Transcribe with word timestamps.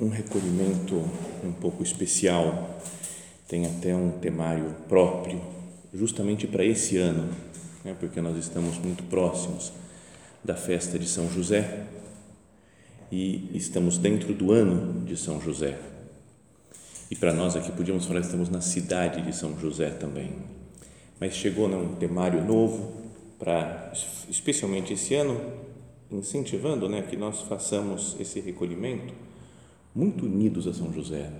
um 0.00 0.08
recolhimento 0.08 0.96
um 1.44 1.52
pouco 1.52 1.82
especial, 1.82 2.80
tem 3.46 3.66
até 3.66 3.94
um 3.94 4.10
temário 4.10 4.74
próprio, 4.88 5.40
justamente 5.92 6.46
para 6.46 6.64
esse 6.64 6.96
ano, 6.96 7.32
né, 7.84 7.94
porque 7.98 8.20
nós 8.20 8.36
estamos 8.36 8.76
muito 8.78 9.04
próximos 9.04 9.72
da 10.42 10.56
festa 10.56 10.98
de 10.98 11.08
São 11.08 11.30
José 11.30 11.86
e 13.10 13.50
estamos 13.54 13.96
dentro 13.96 14.34
do 14.34 14.50
ano 14.50 15.04
de 15.04 15.16
São 15.16 15.40
José. 15.40 15.78
E 17.10 17.14
para 17.14 17.32
nós 17.32 17.54
aqui 17.54 17.70
podíamos 17.70 18.06
falar 18.06 18.20
que 18.20 18.26
estamos 18.26 18.48
na 18.48 18.60
cidade 18.60 19.22
de 19.22 19.34
São 19.34 19.58
José 19.60 19.90
também. 19.90 20.32
Mas 21.20 21.34
chegou 21.34 21.68
né, 21.68 21.76
um 21.76 21.94
temário 21.94 22.44
novo 22.44 22.92
para, 23.38 23.92
especialmente 24.28 24.94
esse 24.94 25.14
ano, 25.14 25.40
incentivando 26.10 26.88
né, 26.88 27.02
que 27.02 27.16
nós 27.16 27.42
façamos 27.42 28.16
esse 28.18 28.40
recolhimento 28.40 29.14
muito 29.94 30.26
unidos 30.26 30.66
a 30.66 30.74
São 30.74 30.92
José, 30.92 31.30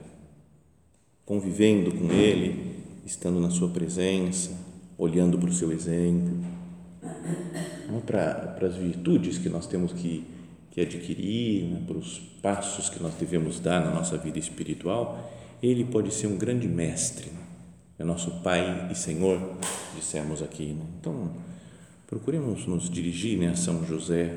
convivendo 1.27 1.93
com 1.93 2.13
ele, 2.13 2.85
estando 3.05 3.41
na 3.41 3.51
sua 3.51 3.69
presença, 3.69 4.53
olhando 4.97 5.39
para 5.39 5.51
o 5.51 5.53
seu 5.53 5.73
exemplo, 5.73 6.39
para, 8.07 8.35
para 8.35 8.69
as 8.69 8.77
virtudes 8.77 9.39
que 9.39 9.49
nós 9.49 9.67
temos 9.67 9.93
que, 9.93 10.25
que 10.71 10.81
adquirir, 10.81 11.65
né, 11.65 11.83
para 11.87 11.97
os 11.97 12.19
passos 12.43 12.89
que 12.89 13.03
nós 13.03 13.15
devemos 13.15 13.59
dar 13.59 13.85
na 13.85 13.91
nossa 13.91 14.17
vida 14.17 14.39
espiritual, 14.39 15.33
ele 15.63 15.85
pode 15.85 16.13
ser 16.13 16.27
um 16.27 16.37
grande 16.37 16.69
mestre, 16.69 17.31
né? 17.31 17.41
é 17.99 18.05
nosso 18.05 18.31
Pai 18.43 18.89
e 18.91 18.95
Senhor, 18.95 19.41
dissemos 19.97 20.43
aqui. 20.43 20.67
Né? 20.67 20.85
Então, 21.01 21.31
procuremos 22.07 22.67
nos 22.67 22.91
dirigir 22.91 23.39
né, 23.39 23.49
a 23.49 23.57
São 23.57 23.85
José, 23.87 24.37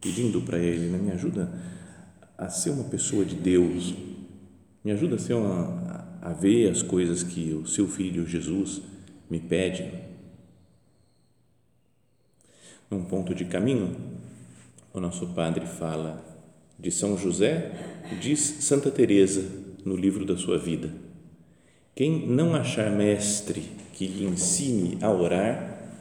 pedindo 0.00 0.40
para 0.40 0.58
ele, 0.58 0.88
né, 0.90 0.98
me 0.98 1.12
ajuda 1.12 1.50
a 2.40 2.48
ser 2.48 2.70
uma 2.70 2.84
pessoa 2.84 3.22
de 3.22 3.34
Deus, 3.34 3.94
me 4.82 4.90
ajuda 4.90 5.16
a, 5.16 5.18
ser 5.18 5.34
uma, 5.34 6.08
a 6.22 6.32
ver 6.32 6.70
as 6.70 6.80
coisas 6.80 7.22
que 7.22 7.52
o 7.52 7.66
seu 7.66 7.86
filho 7.86 8.26
Jesus 8.26 8.80
me 9.28 9.38
pede. 9.38 9.92
Num 12.90 13.04
ponto 13.04 13.34
de 13.34 13.44
caminho, 13.44 13.94
o 14.90 14.98
nosso 14.98 15.26
padre 15.34 15.66
fala 15.66 16.24
de 16.78 16.90
São 16.90 17.18
José, 17.18 17.72
diz 18.22 18.40
Santa 18.40 18.90
Teresa 18.90 19.44
no 19.84 19.94
livro 19.94 20.24
da 20.24 20.34
sua 20.34 20.56
vida. 20.56 20.90
Quem 21.94 22.26
não 22.26 22.54
achar 22.54 22.90
mestre 22.90 23.60
que 23.92 24.06
lhe 24.06 24.24
ensine 24.24 24.96
a 25.02 25.10
orar, 25.10 25.92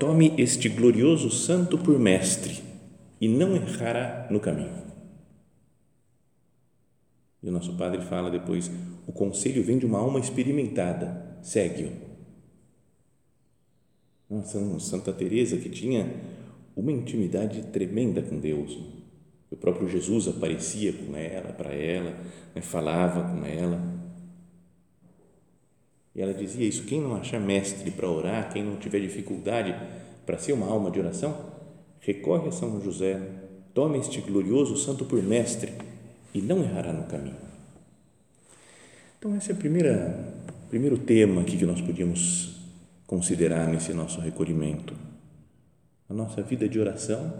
tome 0.00 0.32
este 0.38 0.70
glorioso 0.70 1.30
santo 1.30 1.76
por 1.76 1.98
mestre 1.98 2.62
e 3.20 3.28
não 3.28 3.54
errará 3.54 4.26
no 4.30 4.40
caminho. 4.40 4.86
E 7.42 7.48
o 7.48 7.52
nosso 7.52 7.76
padre 7.76 8.02
fala 8.02 8.30
depois: 8.30 8.70
o 9.06 9.12
conselho 9.12 9.62
vem 9.62 9.78
de 9.78 9.86
uma 9.86 9.98
alma 9.98 10.18
experimentada, 10.18 11.38
segue-o. 11.42 12.06
Santa 14.80 15.12
Teresa 15.12 15.56
que 15.56 15.68
tinha 15.68 16.12
uma 16.74 16.92
intimidade 16.92 17.62
tremenda 17.72 18.20
com 18.20 18.38
Deus. 18.38 18.76
O 19.50 19.56
próprio 19.56 19.88
Jesus 19.88 20.26
aparecia 20.26 20.92
com 20.92 21.16
ela, 21.16 21.52
para 21.52 21.72
ela, 21.72 22.10
né, 22.54 22.60
falava 22.60 23.22
com 23.32 23.44
ela. 23.44 23.80
E 26.14 26.20
ela 26.20 26.34
dizia 26.34 26.66
isso: 26.66 26.84
quem 26.84 27.00
não 27.00 27.14
achar 27.14 27.40
mestre 27.40 27.90
para 27.90 28.10
orar, 28.10 28.52
quem 28.52 28.64
não 28.64 28.76
tiver 28.76 29.00
dificuldade 29.00 29.74
para 30.24 30.38
ser 30.38 30.52
uma 30.52 30.66
alma 30.66 30.90
de 30.90 30.98
oração, 30.98 31.52
recorre 32.00 32.48
a 32.48 32.52
São 32.52 32.80
José, 32.82 33.20
tome 33.72 33.98
este 33.98 34.20
glorioso 34.20 34.76
santo 34.76 35.04
por 35.04 35.22
mestre 35.22 35.72
e 36.36 36.42
não 36.42 36.62
errará 36.62 36.92
no 36.92 37.04
caminho. 37.04 37.34
Então, 39.18 39.34
esse 39.36 39.50
é 39.50 39.54
o 39.54 39.56
primeiro 39.56 40.98
tema 40.98 41.40
aqui 41.40 41.56
que 41.56 41.64
nós 41.64 41.80
podíamos 41.80 42.56
considerar 43.06 43.66
nesse 43.68 43.94
nosso 43.94 44.20
recolhimento. 44.20 44.94
A 46.10 46.12
nossa 46.12 46.42
vida 46.42 46.68
de 46.68 46.78
oração. 46.78 47.32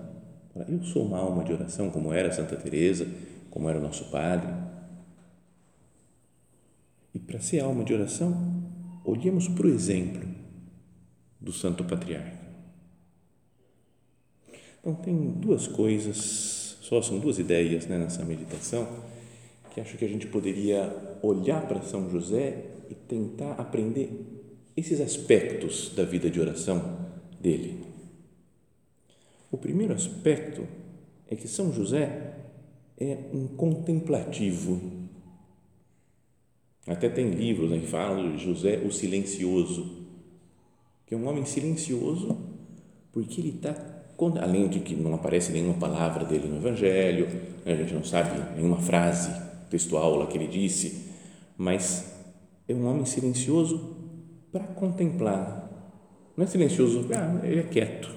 Eu 0.67 0.83
sou 0.83 1.05
uma 1.05 1.19
alma 1.19 1.45
de 1.45 1.53
oração, 1.53 1.91
como 1.91 2.11
era 2.11 2.33
Santa 2.33 2.57
Teresa, 2.57 3.07
como 3.51 3.69
era 3.69 3.79
o 3.79 3.83
nosso 3.83 4.07
Padre. 4.11 4.51
E 7.15 7.19
para 7.19 7.39
ser 7.39 7.61
alma 7.61 7.85
de 7.85 7.93
oração, 7.93 8.65
olhemos 9.05 9.47
para 9.47 9.67
o 9.67 9.71
exemplo 9.71 10.27
do 11.39 11.53
Santo 11.53 11.85
Patriarca. 11.85 12.47
Então, 14.81 14.95
tem 14.95 15.33
duas 15.33 15.67
coisas 15.67 16.56
só 16.89 17.03
são 17.03 17.19
duas 17.19 17.39
ideias 17.39 17.87
né, 17.87 17.99
nessa 17.99 18.25
meditação 18.25 18.87
que 19.75 19.81
acho 19.81 19.99
que 19.99 20.05
a 20.05 20.09
gente 20.09 20.27
poderia 20.29 21.19
olhar 21.21 21.67
para 21.67 21.83
São 21.83 22.09
José 22.09 22.65
e 22.89 22.95
tentar 22.95 23.53
aprender 23.53 24.11
esses 24.77 25.01
aspectos 25.01 25.93
da 25.95 26.05
vida 26.05 26.31
de 26.31 26.41
oração 26.41 27.11
dele. 27.41 27.85
O 29.51 29.59
primeiro 29.59 29.93
aspecto 29.93 30.67
é 31.29 31.35
que 31.35 31.49
São 31.49 31.73
José 31.73 32.37
é 32.97 33.19
um 33.35 33.49
contemplativo. 33.49 34.81
Até 36.87 37.09
tem 37.09 37.31
livros 37.31 37.69
né, 37.69 37.81
que 37.81 37.87
falam 37.87 38.37
de 38.37 38.45
José 38.45 38.79
o 38.79 38.93
silencioso, 38.93 40.07
que 41.05 41.15
é 41.15 41.19
um 41.19 41.27
homem 41.27 41.45
silencioso 41.45 42.39
porque 43.13 43.41
ele 43.41 43.57
está 43.57 43.96
além 44.41 44.69
de 44.69 44.81
que 44.81 44.95
não 44.95 45.15
aparece 45.15 45.53
nenhuma 45.53 45.75
palavra 45.75 46.25
dele 46.25 46.49
no 46.49 46.57
Evangelho, 46.57 47.29
né, 47.65 47.73
a 47.73 47.77
gente 47.77 47.93
não 47.93 48.03
sabe 48.03 48.31
nenhuma 48.57 48.79
frase 48.79 49.31
textual 49.69 50.17
lá 50.17 50.27
que 50.27 50.39
ele 50.39 50.47
disse, 50.47 51.11
mas 51.57 52.15
é 52.67 52.73
um 52.73 52.87
homem 52.87 53.05
silencioso 53.05 53.97
para 54.51 54.65
contemplar. 54.65 55.71
Não 56.37 56.45
é 56.45 56.47
silencioso, 56.47 57.07
ah, 57.15 57.41
ele 57.45 57.61
é 57.61 57.63
quieto. 57.65 58.11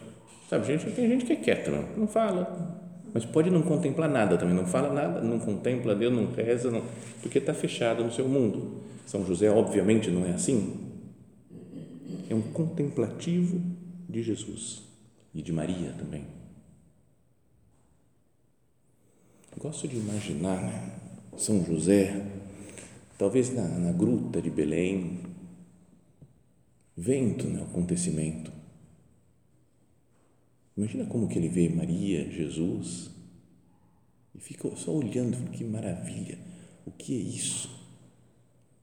Sabe, 0.50 0.66
gente, 0.66 0.90
tem 0.92 1.08
gente 1.08 1.26
que 1.26 1.34
é 1.34 1.36
quieta, 1.36 1.70
não, 1.70 1.84
não 1.96 2.08
fala, 2.08 2.82
mas 3.14 3.26
pode 3.26 3.50
não 3.50 3.62
contemplar 3.62 4.10
nada 4.10 4.38
também, 4.38 4.56
não 4.56 4.66
fala 4.66 4.92
nada, 4.94 5.22
não 5.22 5.38
contempla 5.38 5.94
Deus, 5.94 6.14
não 6.14 6.32
reza, 6.32 6.72
não, 6.72 6.82
porque 7.22 7.38
está 7.38 7.54
fechado 7.54 8.04
no 8.04 8.12
seu 8.12 8.28
mundo. 8.28 8.82
São 9.06 9.26
José, 9.26 9.50
obviamente, 9.50 10.10
não 10.10 10.26
é 10.26 10.32
assim. 10.32 10.88
É 12.30 12.34
um 12.34 12.42
contemplativo 12.42 13.62
de 14.08 14.24
Jesus 14.24 14.89
e 15.34 15.42
de 15.42 15.52
Maria 15.52 15.94
também. 15.94 16.26
Gosto 19.58 19.88
de 19.88 19.98
imaginar 19.98 20.62
né? 20.62 21.00
São 21.38 21.64
José, 21.66 22.26
talvez 23.18 23.54
na, 23.54 23.68
na 23.68 23.92
gruta 23.92 24.42
de 24.42 24.50
Belém, 24.50 25.20
vento 26.96 27.48
no 27.48 27.60
né, 27.60 27.64
acontecimento. 27.64 28.52
Imagina 30.76 31.06
como 31.06 31.28
que 31.28 31.38
ele 31.38 31.50
vê 31.50 31.68
Maria, 31.70 32.30
Jesus, 32.30 33.10
e 34.34 34.40
fica 34.40 34.74
só 34.76 34.92
olhando, 34.94 35.50
que 35.52 35.64
maravilha, 35.64 36.38
o 36.86 36.92
que 36.92 37.14
é 37.16 37.22
isso? 37.22 37.70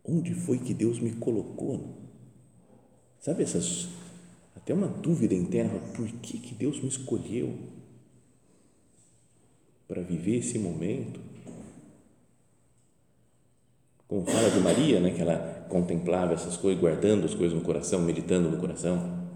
Onde 0.05 0.35
foi 0.35 0.59
que 0.59 0.75
Deus 0.75 0.99
me 0.99 1.13
colocou? 1.13 2.03
Sabe 3.21 3.43
essas 3.43 3.89
até 4.57 4.73
uma 4.75 4.89
dúvida 4.89 5.35
interna, 5.35 5.79
por 5.95 6.09
que, 6.09 6.39
que 6.39 6.55
Deus 6.55 6.81
me 6.81 6.89
escolheu 6.89 7.57
para 9.87 10.03
viver 10.03 10.39
esse 10.39 10.59
momento? 10.59 11.21
Como 14.09 14.25
fala 14.25 14.51
de 14.51 14.59
Maria, 14.61 14.99
né, 14.99 15.11
que 15.11 15.21
ela 15.21 15.67
contemplava 15.69 16.33
essas 16.33 16.57
coisas, 16.57 16.81
guardando 16.81 17.27
as 17.27 17.35
coisas 17.35 17.57
no 17.57 17.65
coração, 17.65 18.01
meditando 18.01 18.51
no 18.51 18.59
coração. 18.59 19.29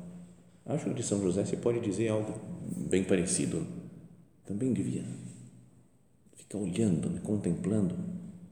Acho 0.65 0.87
que 0.87 0.95
de 0.95 1.03
São 1.03 1.21
José 1.21 1.45
você 1.45 1.57
pode 1.57 1.81
dizer 1.81 2.09
algo 2.09 2.35
bem 2.89 3.05
parecido. 3.05 3.67
Também 4.47 4.73
devia 4.73 5.05
ficar 6.35 6.59
olhando, 6.59 7.11
né, 7.11 7.21
contemplando 7.23 7.97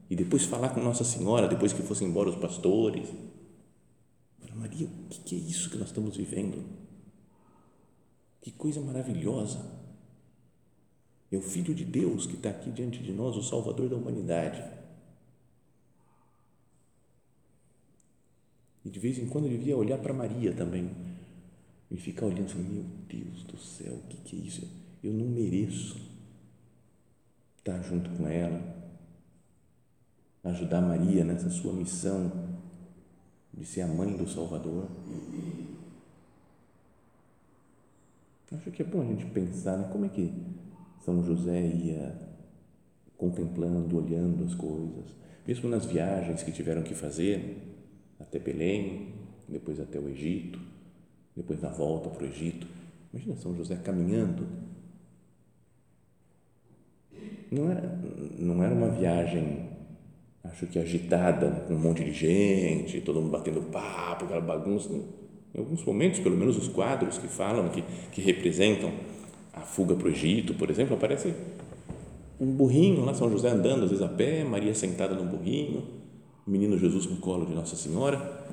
e 0.09 0.15
depois 0.15 0.43
falar 0.43 0.69
com 0.69 0.81
Nossa 0.81 1.03
Senhora, 1.03 1.47
depois 1.47 1.73
que 1.73 1.81
fossem 1.81 2.07
embora 2.07 2.29
os 2.29 2.35
pastores. 2.35 3.07
Maria, 4.55 4.87
o 4.87 5.07
que 5.09 5.35
é 5.35 5.39
isso 5.39 5.69
que 5.69 5.77
nós 5.77 5.87
estamos 5.89 6.17
vivendo? 6.17 6.63
Que 8.41 8.51
coisa 8.51 8.81
maravilhosa! 8.81 9.79
É 11.31 11.37
o 11.37 11.41
Filho 11.41 11.75
de 11.75 11.85
Deus 11.85 12.25
que 12.25 12.35
está 12.35 12.49
aqui 12.49 12.71
diante 12.71 13.03
de 13.03 13.11
nós, 13.11 13.35
o 13.35 13.43
Salvador 13.43 13.87
da 13.87 13.95
humanidade. 13.95 14.63
E 18.83 18.89
de 18.89 18.99
vez 18.99 19.19
em 19.19 19.27
quando 19.27 19.45
eu 19.45 19.51
devia 19.51 19.77
olhar 19.77 19.99
para 19.99 20.13
Maria 20.13 20.53
também 20.53 20.89
e 21.91 21.97
ficar 21.97 22.25
olhando 22.25 22.49
falar, 22.49 22.63
meu 22.63 22.85
Deus 23.07 23.43
do 23.43 23.57
céu, 23.57 23.93
o 23.93 24.07
que, 24.07 24.17
que 24.17 24.35
é 24.35 24.39
isso? 24.39 24.67
Eu 25.03 25.13
não 25.13 25.27
mereço 25.27 26.01
estar 27.57 27.81
junto 27.83 28.09
com 28.11 28.27
ela, 28.27 28.75
ajudar 30.43 30.81
Maria 30.81 31.23
nessa 31.23 31.49
sua 31.49 31.73
missão 31.73 32.58
de 33.53 33.65
ser 33.65 33.81
a 33.81 33.87
mãe 33.87 34.15
do 34.15 34.27
Salvador. 34.27 34.87
Acho 38.51 38.71
que 38.71 38.81
é 38.81 38.85
bom 38.85 39.01
a 39.01 39.05
gente 39.05 39.25
pensar 39.27 39.77
né, 39.77 39.89
como 39.91 40.05
é 40.05 40.09
que 40.09 40.33
São 41.05 41.23
José 41.23 41.67
ia 41.67 42.15
contemplando, 43.17 43.97
olhando 43.97 44.43
as 44.43 44.55
coisas, 44.55 45.05
mesmo 45.45 45.69
nas 45.69 45.85
viagens 45.85 46.41
que 46.41 46.51
tiveram 46.51 46.81
que 46.81 46.95
fazer 46.95 47.61
até 48.19 48.39
Belém, 48.39 49.13
depois 49.47 49.79
até 49.79 49.99
o 49.99 50.09
Egito, 50.09 50.59
depois 51.35 51.61
na 51.61 51.69
volta 51.69 52.09
para 52.09 52.23
o 52.23 52.27
Egito. 52.27 52.67
Imagina 53.13 53.35
São 53.35 53.55
José 53.55 53.75
caminhando. 53.75 54.47
Não 57.51 57.71
era, 57.71 57.99
não 58.37 58.63
era 58.63 58.73
uma 58.73 58.89
viagem, 58.89 59.68
acho 60.51 60.67
que 60.67 60.79
agitada, 60.79 61.65
com 61.67 61.73
um 61.73 61.79
monte 61.79 62.03
de 62.03 62.11
gente, 62.11 63.01
todo 63.01 63.21
mundo 63.21 63.31
batendo 63.31 63.61
papo, 63.71 64.25
aquela 64.25 64.41
bagunça. 64.41 64.89
Em 64.91 65.59
alguns 65.59 65.83
momentos, 65.83 66.19
pelo 66.19 66.37
menos 66.37 66.57
os 66.57 66.67
quadros 66.67 67.17
que 67.17 67.27
falam, 67.27 67.69
que, 67.69 67.83
que 68.11 68.21
representam 68.21 68.91
a 69.53 69.61
fuga 69.61 69.95
para 69.95 70.07
o 70.07 70.11
Egito, 70.11 70.53
por 70.53 70.69
exemplo, 70.69 70.95
aparece 70.95 71.33
um 72.39 72.51
burrinho 72.51 73.03
lá, 73.03 73.13
São 73.13 73.29
José 73.29 73.49
andando, 73.49 73.83
às 73.83 73.89
vezes 73.89 74.03
a 74.03 74.07
pé, 74.07 74.43
Maria 74.43 74.73
sentada 74.73 75.13
no 75.13 75.25
burrinho, 75.25 75.83
o 76.47 76.51
menino 76.51 76.77
Jesus 76.77 77.05
no 77.05 77.17
colo 77.17 77.45
de 77.45 77.53
Nossa 77.53 77.75
Senhora. 77.75 78.47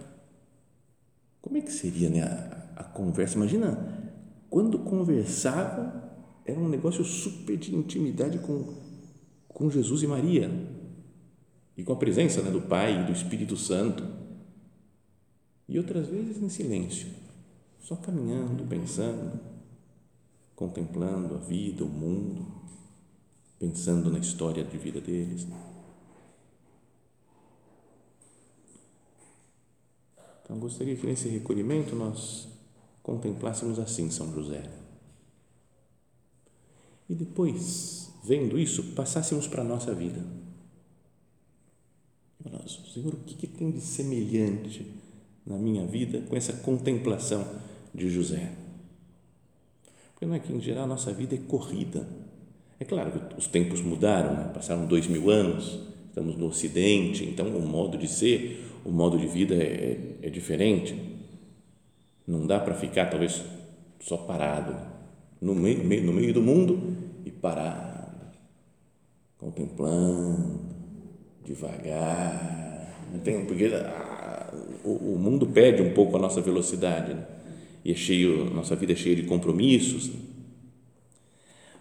Como 1.40 1.56
é 1.56 1.60
que 1.60 1.72
seria 1.72 2.10
né, 2.10 2.22
a, 2.22 2.81
a 2.81 2.84
conversa? 2.84 3.37
Imagina, 3.37 4.12
quando 4.50 4.78
conversavam, 4.81 5.92
era 6.44 6.58
um 6.58 6.69
negócio 6.69 7.04
super 7.04 7.56
de 7.56 7.75
intimidade 7.75 8.38
com, 8.38 8.75
com 9.49 9.70
Jesus 9.70 10.02
e 10.02 10.06
Maria 10.06 10.50
e 11.76 11.84
com 11.84 11.93
a 11.93 11.96
presença 11.96 12.43
né, 12.43 12.50
do 12.50 12.62
Pai 12.62 13.02
e 13.02 13.05
do 13.05 13.12
Espírito 13.12 13.56
Santo. 13.56 14.05
E 15.69 15.78
outras 15.78 16.06
vezes 16.06 16.40
em 16.40 16.49
silêncio, 16.49 17.08
só 17.81 17.96
caminhando, 17.96 18.64
pensando, 18.67 19.38
contemplando 20.55 21.34
a 21.34 21.38
vida, 21.38 21.84
o 21.84 21.88
mundo, 21.88 22.46
pensando 23.58 24.11
na 24.11 24.19
história 24.19 24.64
de 24.64 24.78
vida 24.78 25.00
deles. 25.00 25.46
Então, 30.43 30.58
gostaria 30.61 30.96
que 30.96 31.06
nesse 31.06 31.28
recolhimento 31.28 31.96
nós 31.96 32.49
contemplássemos 33.02 33.81
assim 33.81 34.08
São 34.11 34.32
José. 34.32 34.70
E 37.08 37.14
depois, 37.14 38.12
vendo 38.25 38.58
isso, 38.58 38.94
passássemos 38.94 39.49
para 39.49 39.62
a 39.62 39.64
nossa 39.64 39.93
vida. 39.93 40.45
Senhor, 42.93 43.14
o 43.14 43.19
que, 43.19 43.34
que 43.34 43.46
tem 43.46 43.70
de 43.70 43.81
semelhante 43.81 44.87
na 45.46 45.56
minha 45.56 45.87
vida 45.87 46.20
com 46.28 46.37
essa 46.37 46.52
contemplação 46.52 47.46
de 47.94 48.08
José? 48.08 48.52
Porque 50.12 50.26
não 50.26 50.34
é 50.34 50.38
que, 50.38 50.52
em 50.52 50.60
geral, 50.60 50.84
a 50.84 50.88
nossa 50.88 51.12
vida 51.12 51.34
é 51.34 51.38
corrida. 51.38 52.06
É 52.81 52.84
claro 52.84 53.10
que 53.12 53.38
os 53.38 53.46
tempos 53.46 53.81
mudaram, 53.81 54.34
né? 54.34 54.50
passaram 54.52 54.87
dois 54.87 55.06
mil 55.06 55.31
anos, 55.31 55.78
estamos 56.08 56.37
no 56.37 56.46
Ocidente, 56.46 57.25
então 57.25 57.48
o 57.48 57.66
modo 57.66 57.98
de 57.98 58.08
ser 58.08 58.64
o 58.84 58.90
modo 58.90 59.19
de 59.19 59.26
vida 59.26 59.54
é, 59.54 60.19
é, 60.22 60.26
é 60.26 60.31
diferente. 60.31 60.94
Não 62.26 62.46
dá 62.46 62.58
para 62.60 62.75
ficar, 62.75 63.06
talvez, 63.06 63.42
só 64.00 64.16
parado 64.16 64.76
no 65.40 65.54
meio, 65.54 66.04
no 66.04 66.12
meio 66.12 66.32
do 66.32 66.42
mundo 66.42 66.96
e 67.25 67.31
parado, 67.31 68.26
contemplando, 69.38 70.75
devagar. 71.46 72.94
Não 73.12 73.20
tem, 73.20 73.44
porque 73.46 73.66
ah, 73.66 74.52
o, 74.84 75.14
o, 75.14 75.19
mundo 75.19 75.46
pede 75.46 75.81
um 75.81 75.94
pouco 75.94 76.16
a 76.16 76.20
nossa 76.20 76.40
velocidade 76.40 77.14
né? 77.14 77.25
e 77.84 77.93
é 77.93 77.94
cheio, 77.94 78.50
nossa 78.50 78.75
vida 78.75 78.93
é 78.93 78.96
cheia 78.96 79.16
de 79.16 79.22
compromissos. 79.22 80.10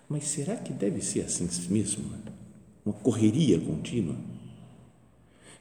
Mas 0.07 0.25
será 0.25 0.55
que 0.55 0.71
deve 0.71 1.01
ser 1.01 1.21
assim 1.21 1.49
mesmo? 1.69 2.05
Uma 2.85 2.93
correria 2.93 3.59
contínua? 3.59 4.15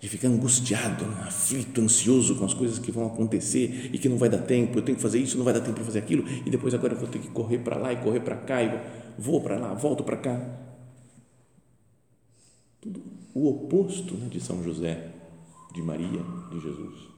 de 0.05 0.11
ficar 0.11 0.29
angustiado, 0.29 1.03
aflito, 1.23 1.81
ansioso 1.81 2.35
com 2.37 2.45
as 2.45 2.53
coisas 2.53 2.79
que 2.79 2.93
vão 2.93 3.07
acontecer 3.07 3.89
e 3.91 3.97
que 3.97 4.07
não 4.07 4.19
vai 4.19 4.29
dar 4.29 4.43
tempo, 4.43 4.79
eu 4.79 4.83
tenho 4.83 4.97
que 4.97 5.03
fazer 5.03 5.19
isso, 5.19 5.39
não 5.39 5.47
vai 5.47 5.55
dar 5.55 5.61
tempo 5.61 5.77
para 5.77 5.85
fazer 5.85 6.01
aquilo, 6.01 6.29
e 6.45 6.51
depois 6.51 6.75
agora 6.75 6.93
eu 6.93 6.99
vou 6.99 7.09
ter 7.09 7.21
que 7.21 7.29
correr 7.29 7.57
para 7.61 7.79
lá 7.79 7.91
e 7.91 7.97
correr 7.97 8.21
para 8.21 8.37
cá, 8.37 8.63
e 8.63 8.79
vou 9.17 9.41
para 9.41 9.59
lá, 9.59 9.73
volto 9.73 10.05
para 10.05 10.19
cá. 10.19 10.61
Tudo 12.83 13.14
o 13.35 13.49
oposto 13.49 14.15
né, 14.15 14.29
de 14.29 14.41
São 14.41 14.63
José, 14.63 15.13
de 15.73 15.83
Maria, 15.83 16.23
de 16.51 16.61
Jesus. 16.61 17.09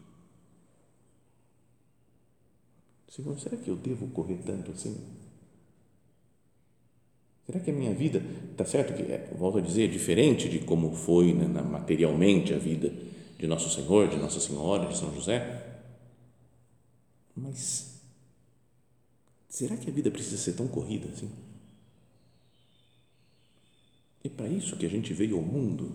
Senhor, 3.09 3.39
será 3.39 3.57
que 3.57 3.69
eu 3.69 3.77
devo 3.77 4.09
correr 4.09 4.39
tanto 4.45 4.73
assim? 4.73 4.97
Será 7.47 7.61
que 7.61 7.71
a 7.71 7.75
minha 7.75 7.95
vida, 7.95 8.21
está 8.51 8.65
certo 8.65 8.93
que, 8.95 9.03
é, 9.03 9.33
volto 9.39 9.59
a 9.59 9.61
dizer, 9.61 9.89
diferente 9.89 10.49
de 10.49 10.59
como 10.61 10.95
foi 10.95 11.33
né, 11.33 11.47
materialmente 11.63 12.53
a 12.53 12.59
vida 12.59 12.93
de 13.39 13.47
Nosso 13.47 13.71
Senhor, 13.71 14.09
de 14.09 14.17
Nossa 14.17 14.41
Senhora, 14.41 14.87
de 14.87 14.99
São 14.99 15.15
José? 15.15 15.65
Mas 17.37 18.01
será 19.49 19.77
que 19.77 19.89
a 19.89 19.93
vida 19.93 20.11
precisa 20.11 20.39
ser 20.39 20.55
tão 20.55 20.67
corrida 20.67 21.09
assim? 21.09 21.31
É 24.27 24.29
para 24.29 24.49
isso 24.49 24.77
que 24.77 24.85
a 24.85 24.89
gente 24.89 25.15
veio 25.15 25.37
ao 25.37 25.43
mundo? 25.43 25.93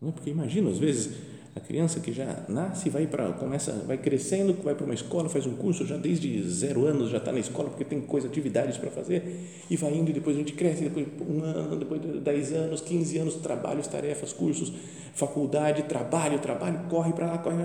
Não 0.00 0.08
é? 0.08 0.12
Porque 0.12 0.28
imagina, 0.28 0.68
às 0.70 0.78
vezes, 0.78 1.14
a 1.54 1.60
criança 1.60 2.00
que 2.00 2.12
já 2.12 2.44
nasce, 2.48 2.90
vai 2.90 3.06
para, 3.06 3.32
começa, 3.34 3.72
vai 3.86 3.96
crescendo, 3.96 4.52
vai 4.60 4.74
para 4.74 4.84
uma 4.84 4.94
escola, 4.94 5.28
faz 5.28 5.46
um 5.46 5.54
curso, 5.54 5.86
já 5.86 5.96
desde 5.96 6.42
zero 6.50 6.84
anos 6.84 7.10
já 7.10 7.18
está 7.18 7.30
na 7.30 7.38
escola 7.38 7.68
porque 7.70 7.84
tem 7.84 8.00
coisas, 8.00 8.28
atividades 8.28 8.76
para 8.76 8.90
fazer 8.90 9.48
e 9.70 9.76
vai 9.76 9.94
indo 9.94 10.10
e 10.10 10.12
depois 10.12 10.34
a 10.34 10.40
gente 10.40 10.52
cresce, 10.52 10.88
depois 10.88 11.06
um 11.20 11.44
ano, 11.44 11.76
depois 11.76 12.02
de 12.02 12.18
dez 12.18 12.52
anos, 12.52 12.80
quinze 12.80 13.16
anos, 13.18 13.36
trabalhos, 13.36 13.86
tarefas, 13.86 14.32
cursos, 14.32 14.72
faculdade, 15.14 15.84
trabalho, 15.84 16.40
trabalho, 16.40 16.88
corre 16.90 17.12
para 17.12 17.26
lá, 17.26 17.38
corre, 17.38 17.56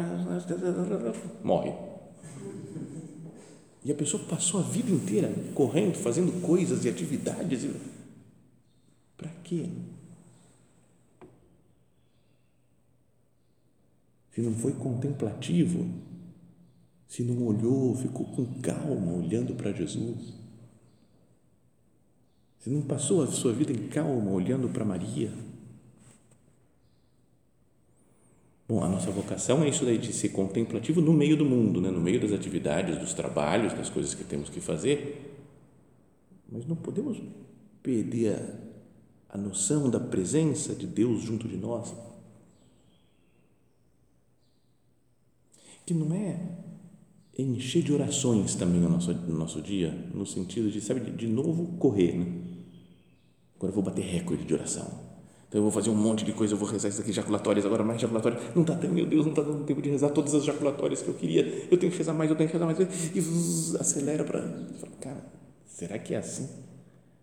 morre. 1.43 1.90
E 3.83 3.91
a 3.91 3.95
pessoa 3.95 4.23
passou 4.23 4.59
a 4.59 4.63
vida 4.63 4.91
inteira 4.91 5.33
correndo, 5.55 5.95
fazendo 5.95 6.41
coisas 6.41 6.85
e 6.85 6.89
atividades. 6.89 7.67
Para 9.17 9.29
quê? 9.43 9.67
se 14.31 14.41
não 14.41 14.53
foi 14.53 14.71
contemplativo, 14.73 15.87
se 17.07 17.23
não 17.23 17.45
olhou, 17.45 17.95
ficou 17.95 18.25
com 18.25 18.45
calma 18.61 19.11
olhando 19.11 19.53
para 19.55 19.73
Jesus, 19.73 20.33
se 22.59 22.69
não 22.69 22.81
passou 22.81 23.21
a 23.21 23.27
sua 23.27 23.51
vida 23.51 23.73
em 23.73 23.87
calma 23.89 24.31
olhando 24.31 24.69
para 24.69 24.85
Maria. 24.85 25.31
Bom, 28.71 28.81
a 28.85 28.87
nossa 28.87 29.11
vocação 29.11 29.65
é 29.65 29.67
isso 29.67 29.83
daí 29.83 29.97
de 29.97 30.13
ser 30.13 30.29
contemplativo 30.29 31.01
no 31.01 31.11
meio 31.11 31.35
do 31.35 31.43
mundo, 31.43 31.81
né? 31.81 31.91
no 31.91 31.99
meio 31.99 32.21
das 32.21 32.31
atividades, 32.31 32.97
dos 32.97 33.13
trabalhos, 33.13 33.73
das 33.73 33.89
coisas 33.89 34.13
que 34.13 34.23
temos 34.23 34.49
que 34.49 34.61
fazer, 34.61 35.43
mas 36.49 36.65
não 36.65 36.77
podemos 36.77 37.21
perder 37.83 38.33
a, 39.29 39.35
a 39.35 39.37
noção 39.37 39.89
da 39.89 39.99
presença 39.99 40.73
de 40.73 40.87
Deus 40.87 41.21
junto 41.21 41.49
de 41.49 41.57
nós 41.57 41.93
que 45.85 45.93
não 45.93 46.15
é 46.15 46.39
encher 47.37 47.83
de 47.83 47.91
orações 47.91 48.55
também 48.55 48.85
o 48.85 48.87
nosso, 48.87 49.11
o 49.11 49.33
nosso 49.33 49.61
dia, 49.61 49.91
no 50.13 50.25
sentido 50.25 50.71
de, 50.71 50.79
sabe, 50.79 51.11
de, 51.11 51.27
novo 51.27 51.77
correr. 51.77 52.13
Né? 52.13 52.25
Agora 53.57 53.71
eu 53.71 53.75
vou 53.75 53.83
bater 53.83 54.05
recorde 54.05 54.45
de 54.45 54.53
oração. 54.53 55.10
Então 55.51 55.59
eu 55.59 55.63
vou 55.63 55.71
fazer 55.71 55.89
um 55.89 55.95
monte 55.95 56.23
de 56.23 56.31
coisa, 56.31 56.53
eu 56.53 56.57
vou 56.57 56.65
rezar 56.65 56.87
isso 56.87 57.01
aqui, 57.01 57.11
jaculatórias, 57.11 57.65
agora 57.65 57.83
mais 57.83 57.99
jaculatórias. 57.99 58.41
Não 58.55 58.61
está 58.61 58.73
meu 58.87 59.05
Deus, 59.05 59.25
não 59.25 59.33
está 59.33 59.41
dando 59.41 59.65
tempo 59.65 59.81
de 59.81 59.89
rezar 59.89 60.07
todas 60.07 60.33
as 60.33 60.45
jaculatórias 60.45 61.01
que 61.01 61.09
eu 61.09 61.13
queria. 61.13 61.67
Eu 61.69 61.77
tenho 61.77 61.91
que 61.91 61.97
rezar 61.97 62.13
mais, 62.13 62.29
eu 62.29 62.37
tenho 62.37 62.49
que 62.49 62.53
rezar 62.53 62.65
mais. 62.65 62.79
E 62.79 63.19
zzz, 63.19 63.75
acelera 63.75 64.23
para. 64.23 64.49
Cara, 65.01 65.25
será 65.67 65.99
que 65.99 66.13
é 66.13 66.19
assim? 66.19 66.47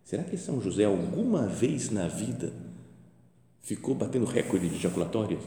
Será 0.04 0.22
que 0.24 0.36
São 0.36 0.60
José 0.60 0.84
alguma 0.84 1.46
vez 1.46 1.88
na 1.88 2.06
vida 2.06 2.52
ficou 3.62 3.94
batendo 3.94 4.26
recorde 4.26 4.68
de 4.68 4.76
jaculatórias? 4.76 5.40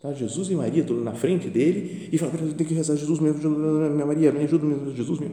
Tá, 0.00 0.12
Jesus 0.12 0.50
e 0.50 0.56
Maria, 0.56 0.82
tudo 0.82 1.04
na 1.04 1.14
frente 1.14 1.48
dele, 1.48 2.08
e 2.10 2.18
fala: 2.18 2.32
Eu 2.34 2.52
tenho 2.52 2.68
que 2.68 2.74
rezar, 2.74 2.96
Jesus, 2.96 3.20
me 3.20 3.28
ajuda, 3.28 3.88
minha 3.90 4.06
Maria, 4.06 4.32
me 4.32 4.40
ajuda, 4.40 4.66
Jesus, 4.92 5.20
me 5.20 5.30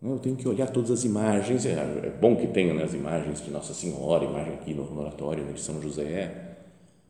eu 0.00 0.18
tenho 0.18 0.36
que 0.36 0.46
olhar 0.46 0.68
todas 0.70 0.90
as 0.90 1.04
imagens. 1.04 1.66
É, 1.66 1.72
é 1.72 2.18
bom 2.20 2.36
que 2.36 2.46
tenha 2.46 2.72
né, 2.72 2.84
as 2.84 2.94
imagens 2.94 3.42
de 3.44 3.50
Nossa 3.50 3.74
Senhora, 3.74 4.24
imagem 4.24 4.54
aqui 4.54 4.72
no, 4.72 4.98
oratório 4.98 5.44
né, 5.44 5.52
de 5.52 5.60
São 5.60 5.82
José. 5.82 6.56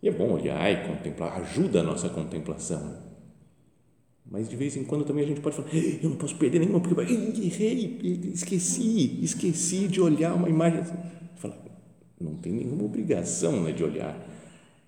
E 0.02 0.08
é 0.08 0.12
bom 0.12 0.32
olhar 0.32 0.70
e 0.70 0.86
contemplar, 0.86 1.40
ajuda 1.40 1.80
a 1.80 1.82
nossa 1.82 2.08
contemplação. 2.08 3.08
Mas 4.30 4.48
de 4.48 4.56
vez 4.56 4.76
em 4.76 4.84
quando 4.84 5.04
também 5.04 5.24
a 5.24 5.26
gente 5.26 5.40
pode 5.40 5.56
falar: 5.56 5.68
eu 5.74 6.10
não 6.10 6.16
posso 6.16 6.36
perder 6.36 6.60
nenhuma, 6.60 6.80
porque 6.80 7.00
errei, 7.00 7.98
esqueci, 8.32 9.18
esqueci 9.22 9.88
de 9.88 10.00
olhar 10.00 10.34
uma 10.34 10.48
imagem. 10.48 10.82
Fala, 11.36 11.58
não 12.20 12.34
tem 12.36 12.52
nenhuma 12.52 12.84
obrigação 12.84 13.62
né, 13.62 13.72
de 13.72 13.82
olhar. 13.82 14.16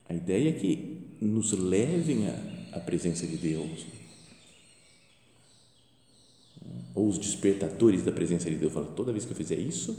A 0.09 0.15
ideia 0.15 0.51
é 0.51 0.53
que 0.53 1.17
nos 1.21 1.53
levem 1.53 2.29
à 2.73 2.81
presença 2.81 3.27
de 3.27 3.37
Deus 3.37 3.87
ou 6.95 7.09
os 7.09 7.19
despertadores 7.19 8.03
da 8.03 8.13
presença 8.13 8.51
de 8.51 8.57
Deus. 8.57 8.73
Fala, 8.73 8.87
toda 8.87 9.13
vez 9.13 9.25
que 9.25 9.33
eu 9.33 9.37
fizer 9.37 9.57
isso, 9.57 9.97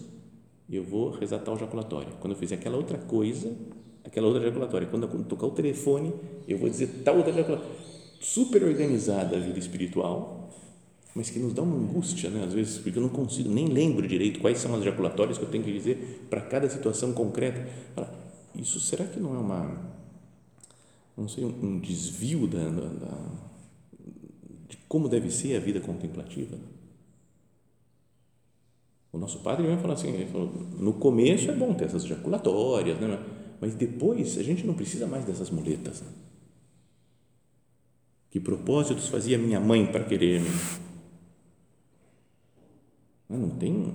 eu 0.70 0.84
vou 0.84 1.12
rezar 1.12 1.40
tal 1.40 1.58
jaculatória. 1.58 2.12
Quando 2.20 2.34
eu 2.34 2.40
fizer 2.40 2.56
aquela 2.56 2.78
outra 2.78 2.98
coisa, 2.98 3.54
aquela 4.04 4.28
outra 4.28 4.42
jaculatória. 4.42 4.88
Quando 4.88 5.04
eu 5.04 5.24
tocar 5.24 5.48
o 5.48 5.52
telefone, 5.52 6.14
eu 6.48 6.58
vou 6.58 6.70
dizer 6.70 6.88
tal 7.04 7.18
outra 7.18 7.34
jaculatória. 7.34 7.76
Super 8.20 8.64
organizada 8.64 9.36
a 9.36 9.40
vida 9.40 9.58
espiritual, 9.58 10.50
mas 11.16 11.30
que 11.30 11.40
nos 11.40 11.54
dá 11.54 11.62
uma 11.62 11.76
angústia, 11.76 12.30
né? 12.30 12.44
às 12.46 12.54
vezes, 12.54 12.78
porque 12.78 12.98
eu 12.98 13.02
não 13.02 13.10
consigo, 13.10 13.50
nem 13.50 13.66
lembro 13.68 14.08
direito 14.08 14.40
quais 14.40 14.60
são 14.60 14.74
as 14.76 14.84
jaculatórias 14.84 15.38
que 15.38 15.44
eu 15.44 15.50
tenho 15.50 15.64
que 15.64 15.72
dizer 15.72 16.28
para 16.30 16.42
cada 16.42 16.70
situação 16.70 17.14
concreta. 17.14 17.68
Fala, 17.96 18.14
isso 18.56 18.80
será 18.80 19.06
que 19.06 19.20
não 19.20 19.36
é 19.36 19.40
uma, 19.40 19.92
não 21.18 21.28
sei, 21.28 21.44
um 21.44 21.80
desvio 21.80 22.48
da, 22.48 22.70
da, 22.70 23.18
de 24.70 24.78
como 24.88 25.10
deve 25.10 25.30
ser 25.30 25.58
a 25.58 25.60
vida 25.60 25.80
contemplativa? 25.80 26.58
O 29.12 29.18
nosso 29.18 29.40
padre 29.40 29.68
vai 29.68 29.78
falar 29.78 29.96
assim, 29.96 30.10
ele 30.10 30.26
falou, 30.26 30.52
no 30.80 30.94
começo 30.94 31.52
é 31.52 31.54
bom 31.54 31.74
ter 31.74 31.86
essas 31.86 32.06
ejaculatórias, 32.06 32.98
né? 33.00 33.20
mas 33.60 33.76
depois 33.76 34.38
a 34.38 34.44
gente 34.44 34.66
não 34.66 34.74
precisa 34.74 35.06
mais 35.06 35.26
dessas 35.26 35.50
muletas. 35.50 36.02
Né? 36.02 36.08
Que 38.30 38.40
propósitos 38.40 39.10
fazia 39.10 39.38
minha 39.38 39.60
mãe 39.60 39.86
para 39.86 40.06
querer-me? 40.06 40.50
Não 43.28 43.50
tem, 43.50 43.94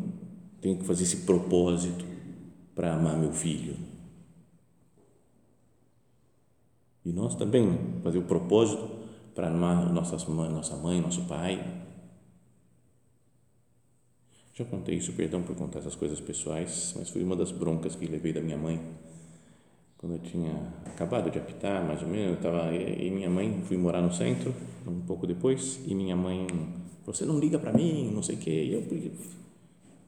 tenho 0.60 0.78
que 0.78 0.84
fazer 0.84 1.04
esse 1.04 1.18
propósito 1.18 2.04
para 2.74 2.94
amar 2.94 3.16
meu 3.16 3.32
filho. 3.32 3.76
E 7.04 7.12
nós 7.12 7.34
também 7.34 7.78
fazer 8.02 8.18
o 8.18 8.22
propósito 8.22 8.86
para 9.34 9.48
amar 9.48 9.92
nossas, 9.92 10.26
nossa 10.26 10.76
mãe, 10.76 11.00
nosso 11.00 11.22
pai, 11.24 11.85
já 14.56 14.64
contei 14.64 14.94
isso, 14.94 15.12
perdão 15.12 15.42
por 15.42 15.54
contar 15.54 15.80
essas 15.80 15.94
coisas 15.94 16.18
pessoais, 16.18 16.94
mas 16.96 17.10
foi 17.10 17.22
uma 17.22 17.36
das 17.36 17.52
broncas 17.52 17.94
que 17.94 18.06
levei 18.06 18.32
da 18.32 18.40
minha 18.40 18.56
mãe. 18.56 18.80
Quando 19.98 20.14
eu 20.14 20.18
tinha 20.18 20.50
acabado 20.86 21.30
de 21.30 21.38
apitar, 21.38 21.84
mais 21.84 22.00
ou 22.00 22.08
menos, 22.08 22.28
eu 22.28 22.34
estava 22.34 22.74
e 22.74 23.10
minha 23.10 23.28
mãe 23.28 23.60
fui 23.64 23.76
morar 23.76 24.00
no 24.00 24.10
centro 24.10 24.54
um 24.86 25.00
pouco 25.00 25.26
depois 25.26 25.78
e 25.86 25.94
minha 25.94 26.16
mãe 26.16 26.46
você 27.04 27.26
não 27.26 27.38
liga 27.38 27.58
para 27.58 27.70
mim, 27.70 28.10
não 28.14 28.22
sei 28.22 28.36
o 28.36 28.38
quê. 28.38 28.50
E 28.50 28.72
eu 28.72 28.82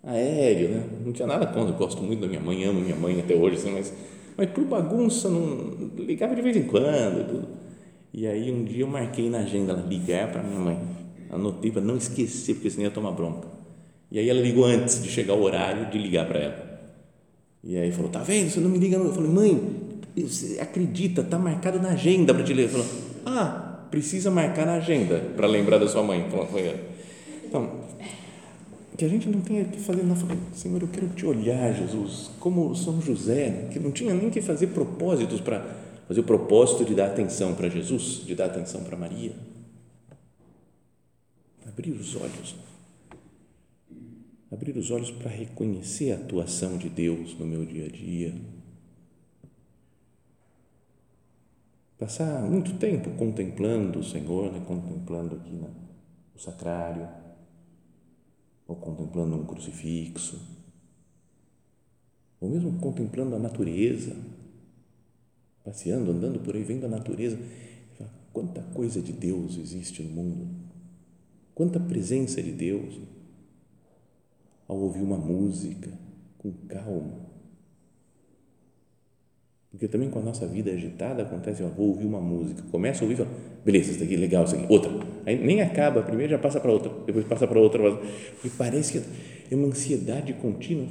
aéreo, 0.02 0.70
né? 0.70 0.88
Não 1.04 1.12
tinha 1.12 1.28
nada 1.28 1.46
contra, 1.46 1.74
gosto 1.76 2.02
muito 2.02 2.20
da 2.20 2.26
minha 2.26 2.40
mãe, 2.40 2.64
amo 2.64 2.80
minha 2.80 2.96
mãe 2.96 3.20
até 3.20 3.34
hoje, 3.34 3.56
assim, 3.56 3.72
mas 3.72 3.92
mas 4.38 4.50
por 4.50 4.64
bagunça 4.64 5.28
não 5.28 5.90
ligava 5.96 6.34
de 6.34 6.40
vez 6.40 6.56
em 6.56 6.62
quando, 6.62 7.28
tudo. 7.28 7.48
E 8.14 8.24
aí 8.24 8.52
um 8.52 8.64
dia 8.64 8.82
eu 8.82 8.86
marquei 8.86 9.28
na 9.28 9.40
agenda 9.40 9.72
ligar 9.72 10.30
para 10.32 10.42
minha 10.42 10.60
mãe. 10.60 10.78
Anotei 11.28 11.72
para 11.72 11.82
não 11.82 11.96
esquecer, 11.96 12.54
porque 12.54 12.70
senão 12.70 12.84
ia 12.84 12.90
tomar 12.90 13.10
bronca. 13.10 13.48
E 14.10 14.18
aí 14.18 14.28
ela 14.28 14.40
ligou 14.40 14.64
antes 14.64 15.02
de 15.02 15.08
chegar 15.10 15.34
o 15.34 15.42
horário 15.42 15.90
de 15.90 15.98
ligar 15.98 16.26
para 16.26 16.38
ela. 16.38 16.80
E 17.62 17.76
aí 17.76 17.92
falou: 17.92 18.10
Tá 18.10 18.20
vendo? 18.20 18.50
Você 18.50 18.60
não 18.60 18.70
me 18.70 18.78
liga. 18.78 18.98
Não. 18.98 19.06
Eu 19.06 19.14
falei: 19.14 19.30
Mãe, 19.30 19.60
você 20.16 20.58
acredita? 20.60 21.22
Tá 21.22 21.38
marcado 21.38 21.80
na 21.80 21.90
agenda 21.90 22.32
para 22.32 22.42
te 22.42 22.54
ler. 22.54 22.68
Falou: 22.68 22.86
Ah, 23.26 23.86
precisa 23.90 24.30
marcar 24.30 24.66
na 24.66 24.74
agenda 24.74 25.18
para 25.36 25.46
lembrar 25.46 25.78
da 25.78 25.88
sua 25.88 26.02
mãe. 26.02 26.26
Então, 27.44 27.70
que 28.96 29.04
a 29.04 29.08
gente 29.08 29.28
não 29.28 29.40
tenha 29.40 29.64
que 29.64 29.78
fazer 29.78 30.02
nada. 30.02 30.20
Senhor, 30.54 30.82
eu 30.82 30.88
quero 30.88 31.08
te 31.10 31.26
olhar, 31.26 31.72
Jesus, 31.74 32.30
como 32.40 32.74
São 32.74 33.00
José, 33.00 33.68
que 33.72 33.78
não 33.78 33.92
tinha 33.92 34.14
nem 34.14 34.30
que 34.30 34.40
fazer 34.40 34.68
propósitos 34.68 35.40
para 35.40 35.64
fazer 36.08 36.20
o 36.20 36.24
propósito 36.24 36.84
de 36.84 36.94
dar 36.94 37.06
atenção 37.06 37.54
para 37.54 37.68
Jesus, 37.68 38.22
de 38.24 38.34
dar 38.34 38.46
atenção 38.46 38.82
para 38.82 38.96
Maria. 38.96 39.32
Abrir 41.66 41.92
os 41.92 42.16
olhos 42.16 42.56
abrir 44.50 44.76
os 44.76 44.90
olhos 44.90 45.10
para 45.10 45.30
reconhecer 45.30 46.12
a 46.12 46.16
atuação 46.16 46.78
de 46.78 46.88
Deus 46.88 47.38
no 47.38 47.46
meu 47.46 47.64
dia 47.64 47.86
a 47.86 47.88
dia. 47.88 48.34
Passar 51.98 52.42
muito 52.48 52.78
tempo 52.78 53.10
contemplando 53.16 53.98
o 53.98 54.04
Senhor, 54.04 54.52
né? 54.52 54.62
contemplando 54.66 55.36
aqui 55.36 55.50
no 55.50 55.70
sacrário, 56.40 57.08
ou 58.66 58.76
contemplando 58.76 59.34
um 59.36 59.44
crucifixo, 59.44 60.40
ou 62.40 62.48
mesmo 62.48 62.78
contemplando 62.78 63.34
a 63.34 63.38
natureza, 63.38 64.16
passeando, 65.64 66.12
andando 66.12 66.38
por 66.38 66.54
aí, 66.54 66.62
vendo 66.62 66.86
a 66.86 66.88
natureza. 66.88 67.38
Quanta 68.32 68.62
coisa 68.62 69.02
de 69.02 69.12
Deus 69.12 69.58
existe 69.58 70.02
no 70.02 70.10
mundo, 70.10 70.48
quanta 71.54 71.80
presença 71.80 72.40
de 72.40 72.52
Deus 72.52 72.94
ao 74.68 74.76
ouvir 74.76 75.00
uma 75.00 75.16
música 75.16 75.90
com 76.36 76.52
calma. 76.68 77.26
Porque 79.70 79.88
também 79.88 80.10
com 80.10 80.18
a 80.18 80.22
nossa 80.22 80.46
vida 80.46 80.70
agitada 80.70 81.22
acontece, 81.22 81.62
ó, 81.62 81.68
vou 81.68 81.88
ouvir 81.88 82.06
uma 82.06 82.20
música, 82.20 82.62
começa 82.70 83.02
a 83.02 83.08
ouvir, 83.08 83.16
fala, 83.16 83.30
beleza, 83.64 83.90
isso 83.90 84.00
daqui 84.00 84.14
é 84.14 84.18
legal, 84.18 84.44
isso 84.44 84.54
aqui, 84.54 84.66
outra. 84.68 84.90
Aí 85.26 85.38
nem 85.38 85.60
acaba, 85.60 86.02
primeiro 86.02 86.30
já 86.32 86.38
passa 86.38 86.58
para 86.58 86.72
outra, 86.72 86.90
depois 87.04 87.26
passa 87.26 87.46
para 87.46 87.58
outra, 87.58 87.82
porque 87.96 88.50
parece 88.56 88.98
que 88.98 89.04
é 89.50 89.56
uma 89.56 89.68
ansiedade 89.68 90.32
contínua. 90.34 90.86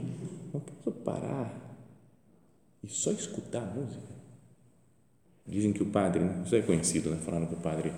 Não 0.54 0.60
posso 0.60 0.92
parar 0.92 1.68
e 2.84 2.88
só 2.88 3.12
escutar 3.12 3.64
a 3.64 3.66
música. 3.66 4.18
Dizem 5.46 5.74
que 5.74 5.82
o 5.82 5.88
padre, 5.88 6.24
né, 6.24 6.44
isso 6.46 6.56
é 6.56 6.62
conhecido, 6.62 7.10
né? 7.10 7.18
Falaram 7.18 7.48
que 7.48 7.54
o 7.54 7.58
padre 7.58 7.92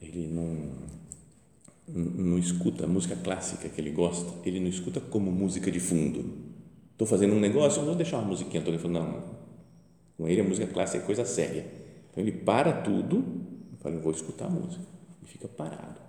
ele 0.00 0.28
não 0.28 0.72
não 1.88 2.38
escuta 2.38 2.84
a 2.84 2.88
música 2.88 3.16
clássica 3.16 3.68
que 3.68 3.80
ele 3.80 3.90
gosta, 3.90 4.32
ele 4.46 4.60
não 4.60 4.68
escuta 4.68 5.00
como 5.00 5.30
música 5.30 5.70
de 5.70 5.80
fundo. 5.80 6.52
Estou 6.92 7.06
fazendo 7.06 7.34
um 7.34 7.40
negócio, 7.40 7.84
vou 7.84 7.94
deixar 7.94 8.18
uma 8.18 8.28
musiquinha. 8.28 8.60
Estou 8.60 8.78
falando, 8.78 9.04
não, 9.04 9.24
com 10.16 10.28
ele 10.28 10.40
a 10.40 10.44
música 10.44 10.66
clássica 10.66 11.02
é 11.02 11.06
coisa 11.06 11.24
séria. 11.24 11.66
Então 12.10 12.22
ele 12.22 12.32
para 12.32 12.82
tudo 12.82 13.24
e 13.72 13.76
fala, 13.82 13.96
eu 13.96 14.00
vou 14.00 14.12
escutar 14.12 14.46
a 14.46 14.50
música. 14.50 14.84
E 15.22 15.26
fica 15.26 15.48
parado, 15.48 16.00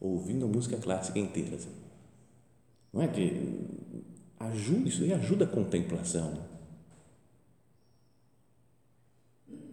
ouvindo 0.00 0.44
a 0.44 0.48
música 0.48 0.76
clássica 0.76 1.18
inteira. 1.18 1.56
Assim. 1.56 1.70
Não 2.92 3.02
é 3.02 3.06
de 3.06 3.60
ajuda, 4.40 4.88
isso 4.88 5.02
aí 5.04 5.12
ajuda 5.12 5.44
a 5.44 5.48
contemplação. 5.48 6.50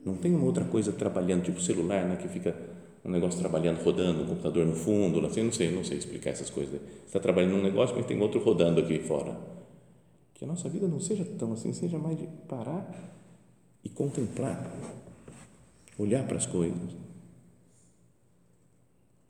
Não 0.05 0.15
tem 0.15 0.33
uma 0.33 0.45
outra 0.45 0.63
coisa 0.63 0.93
trabalhando, 0.93 1.43
tipo 1.43 1.59
celular, 1.59 2.07
né, 2.07 2.15
que 2.15 2.27
fica 2.29 2.55
um 3.07 3.11
negócio 3.11 3.39
trabalhando, 3.39 3.81
rodando, 3.81 4.23
um 4.23 4.27
computador 4.27 4.65
no 4.65 4.75
fundo, 4.75 5.25
assim, 5.25 5.41
não 5.41 5.51
sei, 5.51 5.71
não 5.71 5.83
sei 5.83 5.97
explicar 5.97 6.31
essas 6.31 6.49
coisas. 6.49 6.73
Você 6.73 7.05
está 7.05 7.19
trabalhando 7.19 7.53
num 7.53 7.63
negócio, 7.63 7.95
mas 7.95 8.05
tem 8.05 8.21
outro 8.21 8.43
rodando 8.43 8.81
aqui 8.81 8.99
fora. 8.99 9.39
Que 10.33 10.43
a 10.43 10.47
nossa 10.47 10.67
vida 10.67 10.87
não 10.87 10.99
seja 10.99 11.23
tão 11.23 11.53
assim, 11.53 11.71
seja 11.71 11.97
mais 11.97 12.19
de 12.19 12.27
parar 12.47 12.85
e 13.81 13.89
contemplar, 13.89 14.69
olhar 15.97 16.27
para 16.27 16.35
as 16.35 16.45
coisas. 16.45 16.95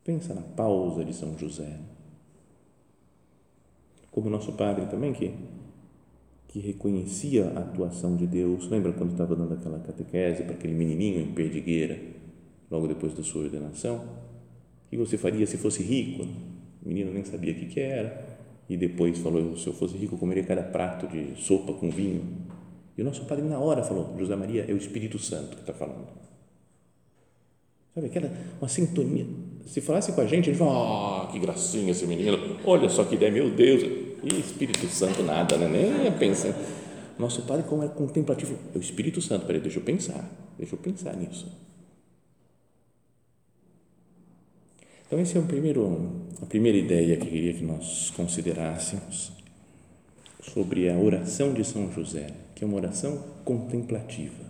Pensa 0.04 0.34
na 0.34 0.42
pausa 0.42 1.06
de 1.06 1.14
São 1.14 1.38
José. 1.38 1.80
Como 4.10 4.28
nosso 4.28 4.54
padre 4.54 4.88
também, 4.88 5.14
que, 5.14 5.36
que 6.48 6.60
reconhecia 6.60 7.46
a 7.50 7.60
atuação 7.60 8.16
de 8.16 8.26
Deus. 8.26 8.68
Lembra 8.70 8.92
quando 8.94 9.12
estava 9.12 9.36
dando 9.36 9.54
aquela 9.54 9.78
catequese 9.78 10.44
para 10.44 10.56
aquele 10.56 10.74
menininho 10.74 11.22
em 11.22 11.32
Perdigueira? 11.32 12.17
Logo 12.70 12.88
depois 12.88 13.14
da 13.14 13.24
sua 13.24 13.44
ordenação? 13.44 13.98
O 14.88 14.90
que 14.90 14.98
você 14.98 15.18
faria 15.18 15.46
se 15.46 15.58
fosse 15.58 15.84
rico? 15.84 16.24
O 16.84 16.88
menino 16.88 17.12
nem 17.12 17.24
sabia 17.24 17.52
o 17.52 17.56
que, 17.56 17.66
que 17.66 17.80
era. 17.80 18.38
e 18.70 18.78
depois 18.78 19.18
falou: 19.20 19.56
se 19.58 19.68
eu 19.68 19.74
fosse 19.74 19.98
rico, 19.98 20.16
eu 20.16 20.20
comeria 20.20 20.44
cada 20.44 20.64
prato 20.64 21.08
de 21.08 21.42
sopa 21.42 21.74
com 21.74 21.90
vinho. 21.90 22.24
E 22.98 23.02
o 23.02 23.06
nosso 23.06 23.26
padre, 23.26 23.44
na 23.46 23.60
hora, 23.60 23.84
falou: 23.84 24.16
José 24.18 24.36
Maria, 24.36 24.66
é 24.68 24.74
o 24.74 24.78
Espírito 24.78 25.20
Santo 25.20 25.56
que 25.56 25.62
está 25.62 25.74
falando. 25.74 26.08
Sabe 27.94 28.08
aquela, 28.08 28.32
uma 28.60 28.68
sintonia. 28.68 29.26
Se 29.66 29.82
falasse 29.82 30.12
com 30.14 30.22
a 30.22 30.26
gente, 30.26 30.46
gente 30.46 30.58
fala: 30.58 31.24
ah, 31.24 31.28
que 31.32 31.40
gracinha 31.40 31.92
esse 31.92 32.06
menino, 32.06 32.58
olha 32.64 32.88
só 32.90 33.04
que 33.04 33.16
ideia, 33.16 33.32
meu 33.32 33.50
Deus. 33.52 33.84
E 34.24 34.40
Espírito 34.40 34.88
Santo, 34.88 35.22
nada, 35.24 35.58
né? 35.58 35.68
nem 35.68 36.06
ia 36.06 36.12
pensar. 36.12 36.54
Nosso 37.20 37.42
padre, 37.44 37.64
como 37.68 37.84
era 37.84 37.92
contemplativo, 37.92 38.58
é 38.74 38.78
o 38.78 38.82
Espírito 38.82 39.22
Santo. 39.22 39.46
Peraí, 39.46 39.62
deixa 39.62 39.80
eu 39.80 39.84
pensar, 39.84 40.30
deixa 40.58 40.76
eu 40.76 40.80
pensar 40.80 41.16
nisso. 41.16 41.52
Então, 45.08 45.22
esse 45.22 45.38
é 45.38 45.40
o 45.40 45.46
primeiro, 45.46 46.28
a 46.42 46.46
primeira 46.46 46.78
ideia 46.78 47.16
que 47.16 47.24
eu 47.24 47.32
queria 47.32 47.54
que 47.54 47.64
nós 47.64 48.12
considerássemos 48.12 49.32
sobre 50.42 50.90
a 50.90 50.98
oração 50.98 51.54
de 51.54 51.64
São 51.64 51.90
José, 51.90 52.28
que 52.54 52.66
é 52.66 52.68
uma 52.68 52.76
oração 52.76 53.18
contemplativa, 53.46 54.46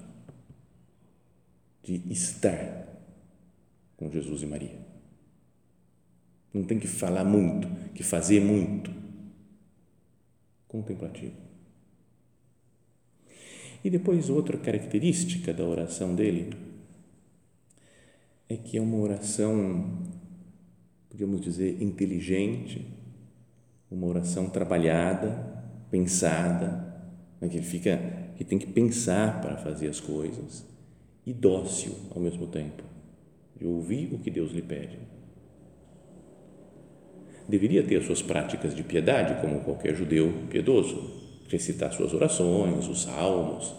de 1.84 2.02
estar 2.12 2.88
com 3.98 4.10
Jesus 4.10 4.42
e 4.42 4.48
Maria. 4.48 4.80
Não 6.52 6.64
tem 6.64 6.80
que 6.80 6.88
falar 6.88 7.24
muito, 7.24 7.68
que 7.94 8.02
fazer 8.02 8.42
muito. 8.42 8.92
Contemplativo. 10.68 11.36
E 13.84 13.92
depois, 13.92 14.28
outra 14.28 14.58
característica 14.58 15.54
da 15.54 15.64
oração 15.64 16.16
dele 16.16 16.58
é 18.50 18.58
que 18.58 18.78
é 18.78 18.82
uma 18.82 18.98
oração 18.98 20.04
podemos 21.18 21.42
dizer, 21.42 21.82
inteligente, 21.82 22.86
uma 23.90 24.06
oração 24.06 24.48
trabalhada, 24.52 25.64
pensada, 25.90 26.96
né, 27.42 27.50
que 27.50 27.60
fica 27.60 28.28
que 28.36 28.44
tem 28.44 28.60
que 28.60 28.68
pensar 28.68 29.42
para 29.42 29.58
fazer 29.58 29.88
as 29.88 30.00
coisas 30.00 30.64
e 31.26 31.34
dócil 31.34 31.92
ao 32.14 32.22
mesmo 32.22 32.46
tempo, 32.46 32.84
de 33.60 33.66
ouvir 33.66 34.14
o 34.14 34.20
que 34.20 34.30
Deus 34.30 34.52
lhe 34.52 34.62
pede. 34.62 35.00
Deveria 37.50 37.82
ter 37.82 37.96
as 37.96 38.06
suas 38.06 38.22
práticas 38.22 38.76
de 38.76 38.84
piedade, 38.84 39.42
como 39.42 39.62
qualquer 39.62 39.96
judeu 39.96 40.32
piedoso, 40.52 41.42
recitar 41.50 41.92
suas 41.94 42.14
orações, 42.14 42.88
os 42.88 43.02
salmos. 43.02 43.74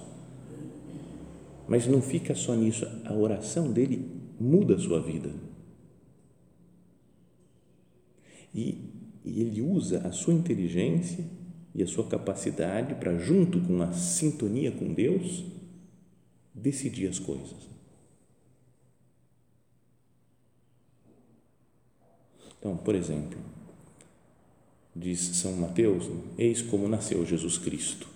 Mas 1.68 1.86
não 1.86 2.02
fica 2.02 2.34
só 2.34 2.56
nisso, 2.56 2.84
a 3.04 3.12
oração 3.12 3.70
dele 3.70 4.10
muda 4.40 4.74
a 4.74 4.78
sua 4.78 5.00
vida 5.00 5.30
e, 8.54 8.78
e 9.24 9.40
ele 9.40 9.60
usa 9.62 10.06
a 10.06 10.12
sua 10.12 10.34
inteligência 10.34 11.24
e 11.74 11.82
a 11.82 11.86
sua 11.86 12.06
capacidade 12.08 12.94
para, 12.94 13.16
junto 13.18 13.60
com 13.60 13.82
a 13.82 13.92
sintonia 13.92 14.72
com 14.72 14.92
Deus, 14.92 15.44
decidir 16.54 17.08
as 17.08 17.18
coisas. 17.18 17.68
Então, 22.58 22.76
por 22.76 22.94
exemplo, 22.94 23.38
diz 24.94 25.20
São 25.20 25.52
Mateus: 25.56 26.10
Eis 26.36 26.60
como 26.60 26.88
nasceu 26.88 27.24
Jesus 27.24 27.56
Cristo. 27.56 28.08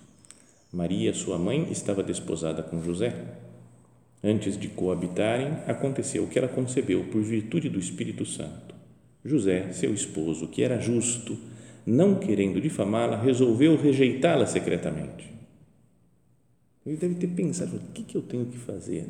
Maria, 0.71 1.13
sua 1.13 1.37
mãe, 1.37 1.71
estava 1.71 2.03
desposada 2.03 2.61
com 2.63 2.83
José. 2.83 3.37
Antes 4.23 4.57
de 4.57 4.69
coabitarem, 4.69 5.53
aconteceu 5.67 6.27
que 6.27 6.39
ela 6.39 6.47
concebeu 6.47 7.05
por 7.05 7.21
virtude 7.21 7.69
do 7.69 7.77
Espírito 7.77 8.25
Santo. 8.25 8.72
José, 9.25 9.71
seu 9.71 9.93
esposo, 9.93 10.47
que 10.47 10.63
era 10.63 10.79
justo, 10.79 11.37
não 11.85 12.15
querendo 12.15 12.61
difamá-la, 12.61 13.21
resolveu 13.21 13.75
rejeitá-la 13.75 14.45
secretamente. 14.45 15.31
Ele 16.85 16.97
deve 16.97 17.15
ter 17.15 17.27
pensado: 17.27 17.77
o 17.77 17.91
que, 17.93 18.15
eu 18.15 18.21
tenho 18.21 18.45
que 18.45 18.57
fazer? 18.57 19.07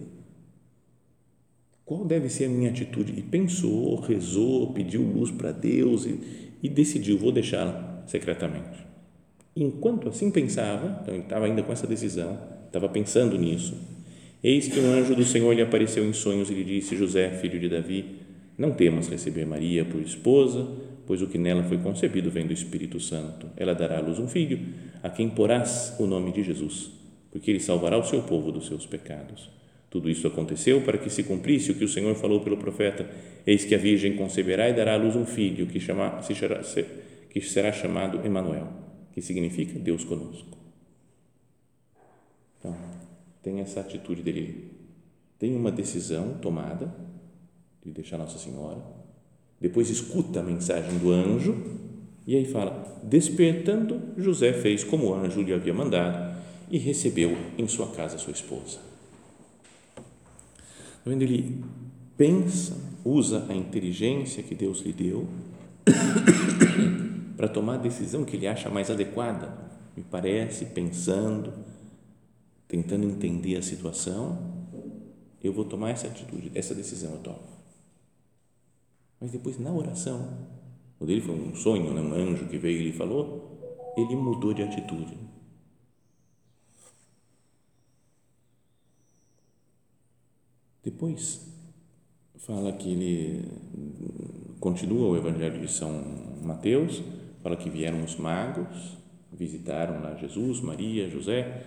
Qual 1.85 2.05
deve 2.05 2.29
ser 2.29 2.45
a 2.45 2.49
minha 2.49 2.69
atitude? 2.69 3.13
E 3.17 3.21
pensou, 3.21 3.99
rezou, 3.99 4.71
pediu 4.73 5.01
luz 5.01 5.31
para 5.31 5.51
Deus 5.51 6.05
e, 6.05 6.19
e 6.61 6.69
decidiu: 6.69 7.17
vou 7.17 7.31
deixá-la 7.31 8.03
secretamente. 8.07 8.85
Enquanto 9.55 10.09
assim 10.09 10.31
pensava, 10.31 10.99
então 11.01 11.13
ele 11.13 11.23
estava 11.23 11.45
ainda 11.45 11.61
com 11.61 11.71
essa 11.71 11.85
decisão, 11.85 12.39
estava 12.65 12.89
pensando 12.89 13.37
nisso. 13.37 13.75
Eis 14.43 14.67
que 14.67 14.79
um 14.79 14.91
anjo 14.91 15.15
do 15.15 15.23
Senhor 15.23 15.53
lhe 15.53 15.61
apareceu 15.61 16.03
em 16.03 16.13
sonhos 16.13 16.49
e 16.49 16.53
lhe 16.53 16.63
disse: 16.63 16.95
José, 16.95 17.29
filho 17.37 17.59
de 17.59 17.69
Davi, 17.69 18.22
não 18.57 18.71
temas 18.71 19.07
receber 19.07 19.45
Maria 19.45 19.83
por 19.83 20.01
esposa, 20.01 20.67
pois 21.05 21.21
o 21.21 21.27
que 21.27 21.37
nela 21.37 21.63
foi 21.63 21.77
concebido 21.77 22.29
vem 22.29 22.45
do 22.45 22.53
Espírito 22.53 22.99
Santo. 22.99 23.47
Ela 23.57 23.73
dará 23.73 23.97
à 23.97 24.01
luz 24.01 24.19
um 24.19 24.27
filho, 24.27 24.59
a 25.01 25.09
quem 25.09 25.29
porás 25.29 25.95
o 25.99 26.05
nome 26.05 26.31
de 26.31 26.43
Jesus, 26.43 26.91
porque 27.31 27.51
ele 27.51 27.59
salvará 27.59 27.97
o 27.97 28.03
seu 28.03 28.21
povo 28.23 28.51
dos 28.51 28.67
seus 28.67 28.85
pecados. 28.85 29.49
Tudo 29.89 30.09
isso 30.09 30.25
aconteceu 30.27 30.81
para 30.81 30.97
que 30.97 31.09
se 31.09 31.23
cumprisse 31.23 31.71
o 31.71 31.75
que 31.75 31.83
o 31.83 31.89
Senhor 31.89 32.15
falou 32.15 32.41
pelo 32.41 32.57
profeta: 32.57 33.07
Eis 33.45 33.63
que 33.65 33.75
a 33.75 33.77
Virgem 33.77 34.15
conceberá 34.15 34.69
e 34.69 34.73
dará 34.73 34.93
à 34.93 34.97
luz 34.97 35.15
um 35.15 35.25
filho, 35.25 35.67
que, 35.67 35.79
chama, 35.79 36.19
que 37.29 37.41
será 37.41 37.71
chamado 37.71 38.25
Emanuel, 38.25 38.69
que 39.11 39.21
significa 39.21 39.77
Deus 39.77 40.03
conosco. 40.03 40.57
Então, 42.59 42.75
tem 43.43 43.59
essa 43.59 43.81
atitude 43.81 44.21
dele. 44.21 44.71
Tem 45.37 45.55
uma 45.55 45.71
decisão 45.71 46.37
tomada 46.41 46.91
de 47.83 47.91
deixar 47.91 48.17
Nossa 48.17 48.37
Senhora. 48.37 48.81
Depois 49.59 49.89
escuta 49.89 50.39
a 50.39 50.43
mensagem 50.43 50.97
do 50.97 51.11
anjo 51.11 51.55
e 52.25 52.35
aí 52.35 52.45
fala: 52.45 53.01
Despertando, 53.03 54.01
José 54.17 54.53
fez 54.53 54.83
como 54.83 55.07
o 55.07 55.13
anjo 55.13 55.41
lhe 55.41 55.53
havia 55.53 55.73
mandado 55.73 56.37
e 56.69 56.77
recebeu 56.77 57.37
em 57.57 57.67
sua 57.67 57.87
casa 57.87 58.17
sua 58.17 58.33
esposa. 58.33 58.79
Tá 59.95 61.09
vendo? 61.09 61.21
Ele 61.21 61.63
pensa, 62.17 62.77
usa 63.03 63.45
a 63.49 63.55
inteligência 63.55 64.41
que 64.41 64.55
Deus 64.55 64.79
lhe 64.81 64.93
deu 64.93 65.27
para 67.35 67.47
tomar 67.47 67.75
a 67.75 67.77
decisão 67.77 68.23
que 68.23 68.35
ele 68.35 68.47
acha 68.47 68.69
mais 68.69 68.89
adequada. 68.89 69.61
Me 69.95 70.03
parece, 70.03 70.65
pensando, 70.65 71.53
tentando 72.67 73.05
entender 73.05 73.57
a 73.57 73.61
situação, 73.61 74.39
eu 75.43 75.53
vou 75.53 75.65
tomar 75.65 75.91
essa 75.91 76.07
atitude, 76.07 76.51
essa 76.55 76.73
decisão 76.73 77.11
eu 77.11 77.19
tomo. 77.19 77.52
Mas 79.23 79.31
depois, 79.31 79.57
na 79.57 79.71
oração, 79.71 80.37
o 80.99 81.05
dele 81.05 81.21
foi 81.21 81.33
um 81.33 81.55
sonho, 81.55 81.93
né? 81.93 82.01
um 82.01 82.13
anjo 82.13 82.45
que 82.45 82.57
veio 82.57 82.81
e 82.81 82.83
lhe 82.83 82.91
falou, 82.91 83.93
ele 83.95 84.17
mudou 84.17 84.53
de 84.53 84.61
atitude. 84.61 85.17
Depois, 90.83 91.49
fala 92.35 92.73
que 92.73 92.91
ele 92.91 93.45
continua 94.59 95.11
o 95.11 95.15
Evangelho 95.15 95.61
de 95.61 95.71
São 95.71 96.03
Mateus, 96.43 97.01
fala 97.41 97.55
que 97.55 97.69
vieram 97.69 98.03
os 98.03 98.17
magos, 98.17 98.97
visitaram 99.31 100.01
lá 100.01 100.15
Jesus, 100.15 100.59
Maria, 100.59 101.09
José, 101.09 101.63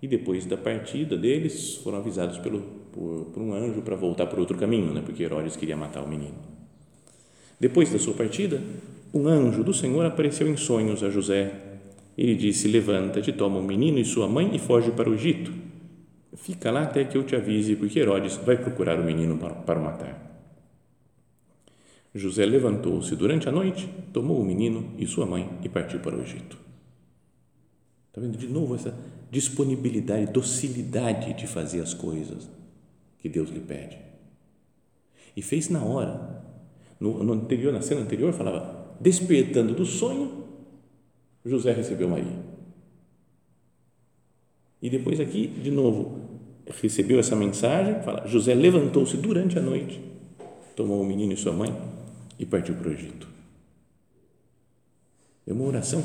e 0.00 0.08
depois 0.08 0.46
da 0.46 0.56
partida 0.56 1.18
deles 1.18 1.74
foram 1.74 1.98
avisados 1.98 2.38
pelo, 2.38 2.62
por, 2.90 3.26
por 3.26 3.42
um 3.42 3.52
anjo 3.52 3.82
para 3.82 3.94
voltar 3.94 4.26
por 4.26 4.38
outro 4.38 4.56
caminho, 4.56 4.94
né? 4.94 5.02
porque 5.04 5.22
Herodes 5.22 5.54
queria 5.54 5.76
matar 5.76 6.02
o 6.02 6.08
menino. 6.08 6.53
Depois 7.58 7.90
da 7.90 7.98
sua 7.98 8.14
partida, 8.14 8.60
um 9.12 9.28
anjo 9.28 9.62
do 9.62 9.72
Senhor 9.72 10.04
apareceu 10.04 10.48
em 10.48 10.56
sonhos 10.56 11.02
a 11.02 11.10
José. 11.10 11.52
Ele 12.16 12.34
disse: 12.34 12.68
Levanta-te, 12.68 13.32
toma 13.32 13.58
o 13.58 13.62
menino 13.62 13.98
e 13.98 14.04
sua 14.04 14.28
mãe 14.28 14.54
e 14.54 14.58
foge 14.58 14.90
para 14.90 15.08
o 15.08 15.14
Egito. 15.14 15.52
Fica 16.36 16.70
lá 16.70 16.82
até 16.82 17.04
que 17.04 17.16
eu 17.16 17.22
te 17.22 17.36
avise, 17.36 17.76
porque 17.76 17.98
Herodes 17.98 18.36
vai 18.36 18.56
procurar 18.56 18.98
o 18.98 19.04
menino 19.04 19.38
para, 19.38 19.54
para 19.54 19.78
o 19.78 19.84
matar. 19.84 20.34
José 22.14 22.44
levantou-se 22.46 23.16
durante 23.16 23.48
a 23.48 23.52
noite, 23.52 23.88
tomou 24.12 24.40
o 24.40 24.44
menino 24.44 24.92
e 24.98 25.06
sua 25.06 25.26
mãe 25.26 25.50
e 25.62 25.68
partiu 25.68 25.98
para 26.00 26.16
o 26.16 26.22
Egito. 26.22 26.56
Está 28.08 28.20
vendo 28.20 28.38
de 28.38 28.46
novo 28.46 28.76
essa 28.76 28.96
disponibilidade, 29.30 30.30
docilidade 30.30 31.34
de 31.34 31.48
fazer 31.48 31.80
as 31.80 31.92
coisas 31.92 32.48
que 33.18 33.28
Deus 33.28 33.50
lhe 33.50 33.58
pede. 33.58 33.98
E 35.36 35.42
fez 35.42 35.68
na 35.68 35.82
hora, 35.82 36.43
no, 37.04 37.22
no 37.22 37.32
anterior, 37.34 37.72
na 37.72 37.82
cena 37.82 38.00
anterior, 38.00 38.32
falava: 38.32 38.96
despertando 38.98 39.74
do 39.74 39.84
sonho, 39.84 40.44
José 41.44 41.72
recebeu 41.72 42.08
Maria. 42.08 42.54
E 44.80 44.88
depois 44.88 45.20
aqui, 45.20 45.46
de 45.46 45.70
novo, 45.70 46.18
recebeu 46.66 47.18
essa 47.20 47.36
mensagem, 47.36 48.02
fala: 48.02 48.26
José 48.26 48.54
levantou-se 48.54 49.16
durante 49.18 49.58
a 49.58 49.62
noite, 49.62 50.00
tomou 50.74 51.00
o 51.02 51.06
menino 51.06 51.34
e 51.34 51.36
sua 51.36 51.52
mãe 51.52 51.76
e 52.38 52.46
partiu 52.46 52.74
para 52.74 52.88
o 52.88 52.92
Egito. 52.92 53.28
É 55.46 55.52
uma 55.52 55.64
oração 55.64 56.02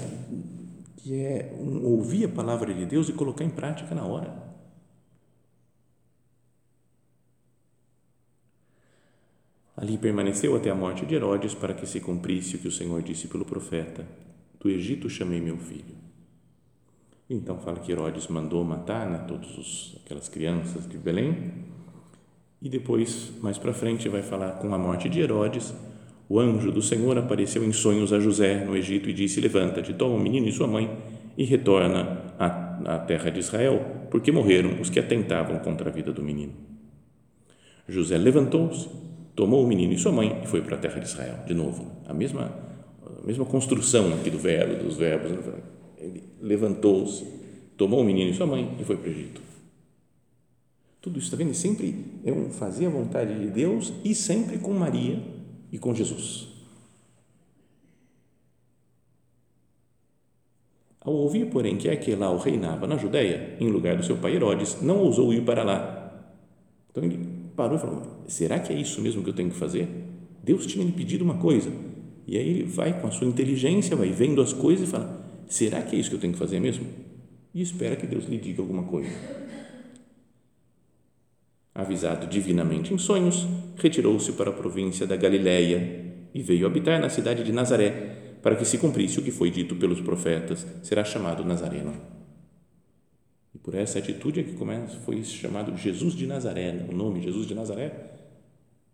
que 0.97 1.15
é 1.15 1.55
um, 1.57 1.85
ouvir 1.85 2.25
a 2.25 2.29
palavra 2.29 2.73
de 2.73 2.85
Deus 2.85 3.07
e 3.07 3.13
colocar 3.13 3.45
em 3.45 3.49
prática 3.49 3.95
na 3.95 4.05
hora. 4.05 4.48
Ali 9.81 9.97
permaneceu 9.97 10.57
até 10.57 10.69
a 10.69 10.75
morte 10.75 11.05
de 11.05 11.15
Herodes 11.15 11.53
para 11.53 11.73
que 11.73 11.87
se 11.87 12.01
cumprisse 12.01 12.57
o 12.57 12.59
que 12.59 12.67
o 12.67 12.71
Senhor 12.71 13.01
disse 13.01 13.29
pelo 13.29 13.45
profeta: 13.45 14.05
do 14.59 14.69
Egito 14.69 15.09
chamei 15.09 15.39
meu 15.39 15.57
filho. 15.57 15.95
Então 17.29 17.57
fala 17.59 17.79
que 17.79 17.89
Herodes 17.89 18.27
mandou 18.27 18.61
matar 18.65 19.09
né, 19.09 19.23
todas 19.25 19.95
aquelas 20.03 20.27
crianças 20.27 20.85
de 20.85 20.97
Belém 20.97 21.53
e 22.61 22.67
depois, 22.67 23.31
mais 23.41 23.57
para 23.57 23.71
frente, 23.71 24.09
vai 24.09 24.21
falar 24.21 24.51
com 24.53 24.73
a 24.75 24.77
morte 24.77 25.07
de 25.07 25.21
Herodes, 25.21 25.73
o 26.27 26.37
anjo 26.41 26.73
do 26.73 26.81
Senhor 26.81 27.17
apareceu 27.17 27.63
em 27.63 27.71
sonhos 27.71 28.11
a 28.11 28.19
José 28.19 28.65
no 28.65 28.75
Egito 28.75 29.09
e 29.09 29.13
disse: 29.13 29.39
Levanta-te, 29.39 29.93
toma 29.93 30.15
o 30.15 30.19
menino 30.19 30.45
e 30.45 30.51
sua 30.51 30.67
mãe 30.67 30.91
e 31.37 31.45
retorna 31.45 32.33
à, 32.37 32.95
à 32.95 32.99
terra 32.99 33.29
de 33.29 33.39
Israel, 33.39 34.07
porque 34.11 34.29
morreram 34.29 34.81
os 34.81 34.89
que 34.89 34.99
atentavam 34.99 35.59
contra 35.59 35.89
a 35.89 35.93
vida 35.93 36.11
do 36.11 36.21
menino. 36.21 36.51
José 37.87 38.17
levantou-se, 38.17 38.89
tomou 39.39 39.63
o 39.63 39.67
menino 39.67 39.93
e 39.93 39.97
sua 39.97 40.11
mãe 40.11 40.41
e 40.43 40.47
foi 40.47 40.61
para 40.61 40.75
a 40.75 40.77
terra 40.77 40.99
de 40.99 41.07
Israel. 41.07 41.37
De 41.47 41.53
novo, 41.53 41.89
a 42.05 42.13
mesma, 42.13 42.53
a 43.23 43.25
mesma 43.25 43.45
construção 43.45 44.13
aqui 44.13 44.29
do 44.29 44.37
verbo, 44.37 44.83
dos 44.83 44.97
verbos. 44.97 45.31
Né? 45.31 45.53
Ele 45.97 46.23
levantou-se, 46.41 47.25
tomou 47.77 48.01
o 48.01 48.03
menino 48.03 48.29
e 48.29 48.33
sua 48.33 48.45
mãe 48.45 48.75
e 48.77 48.83
foi 48.83 48.97
para 48.97 49.07
o 49.07 49.11
Egito. 49.11 49.41
Tudo 50.99 51.17
isso, 51.17 51.27
está 51.27 51.37
vendo? 51.37 51.53
Sempre 51.53 52.03
é 52.25 52.33
um 52.33 52.49
fazer 52.49 52.87
a 52.87 52.89
vontade 52.89 53.39
de 53.39 53.47
Deus 53.47 53.93
e 54.03 54.13
sempre 54.13 54.57
com 54.57 54.73
Maria 54.73 55.23
e 55.71 55.79
com 55.79 55.95
Jesus. 55.95 56.49
Ao 60.99 61.13
ouvir, 61.13 61.45
porém, 61.45 61.77
que 61.77 61.87
Aquelau 61.87 62.37
reinava 62.37 62.85
na 62.85 62.97
Judéia, 62.97 63.55
em 63.57 63.69
lugar 63.69 63.95
do 63.95 64.03
seu 64.03 64.17
pai 64.17 64.35
Herodes, 64.35 64.81
não 64.81 64.97
ousou 64.97 65.33
ir 65.33 65.45
para 65.45 65.63
lá. 65.63 66.27
Então 66.91 67.01
ele 67.05 67.28
parou 67.59 67.75
e 67.75 67.81
falou: 67.81 68.23
será 68.25 68.57
que 68.57 68.71
é 68.71 68.75
isso 68.77 69.01
mesmo 69.01 69.21
que 69.21 69.29
eu 69.29 69.33
tenho 69.33 69.49
que 69.49 69.57
fazer? 69.57 69.85
Deus 70.41 70.65
tinha 70.65 70.85
lhe 70.85 70.93
pedido 70.93 71.25
uma 71.25 71.35
coisa. 71.35 71.69
E 72.25 72.37
aí 72.37 72.47
ele 72.47 72.63
vai 72.63 73.01
com 73.01 73.07
a 73.07 73.11
sua 73.11 73.27
inteligência, 73.27 73.97
vai 73.97 74.09
vendo 74.09 74.41
as 74.41 74.53
coisas 74.53 74.87
e 74.87 74.91
fala: 74.91 75.43
será 75.45 75.81
que 75.81 75.93
é 75.93 75.99
isso 75.99 76.09
que 76.09 76.15
eu 76.15 76.19
tenho 76.19 76.31
que 76.31 76.39
fazer 76.39 76.61
mesmo? 76.61 76.85
E 77.53 77.61
espera 77.61 77.97
que 77.97 78.07
Deus 78.07 78.25
lhe 78.29 78.37
diga 78.37 78.61
alguma 78.61 78.83
coisa. 78.83 79.09
Avisado 81.75 82.27
divinamente 82.27 82.93
em 82.93 82.97
sonhos, 82.97 83.45
retirou-se 83.75 84.31
para 84.33 84.51
a 84.51 84.53
província 84.53 85.05
da 85.05 85.17
Galiléia 85.17 86.05
e 86.33 86.41
veio 86.41 86.65
habitar 86.65 87.01
na 87.01 87.09
cidade 87.09 87.43
de 87.43 87.51
Nazaré, 87.51 88.37
para 88.41 88.55
que 88.55 88.63
se 88.63 88.77
cumprisse 88.77 89.19
o 89.19 89.21
que 89.21 89.31
foi 89.31 89.49
dito 89.49 89.75
pelos 89.75 89.99
profetas, 89.99 90.65
será 90.81 91.03
chamado 91.03 91.43
Nazareno. 91.43 92.18
E 93.53 93.57
por 93.57 93.73
essa 93.75 93.99
atitude 93.99 94.39
é 94.39 94.43
que 94.43 94.53
começa, 94.53 94.99
foi 94.99 95.23
chamado 95.23 95.75
Jesus 95.75 96.13
de 96.13 96.27
Nazaré, 96.27 96.71
né? 96.71 96.87
o 96.89 96.95
nome 96.95 97.21
Jesus 97.21 97.47
de 97.47 97.55
Nazaré, 97.55 98.11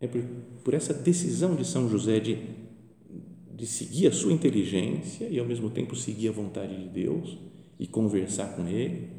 é 0.00 0.06
por, 0.06 0.22
por 0.64 0.74
essa 0.74 0.94
decisão 0.94 1.54
de 1.54 1.64
São 1.64 1.88
José 1.88 2.20
de, 2.20 2.38
de 3.54 3.66
seguir 3.66 4.06
a 4.06 4.12
sua 4.12 4.32
inteligência 4.32 5.28
e 5.28 5.38
ao 5.38 5.46
mesmo 5.46 5.70
tempo 5.70 5.94
seguir 5.94 6.28
a 6.28 6.32
vontade 6.32 6.76
de 6.76 6.88
Deus 6.88 7.38
e 7.78 7.86
conversar 7.86 8.54
com 8.54 8.66
Ele. 8.66 9.10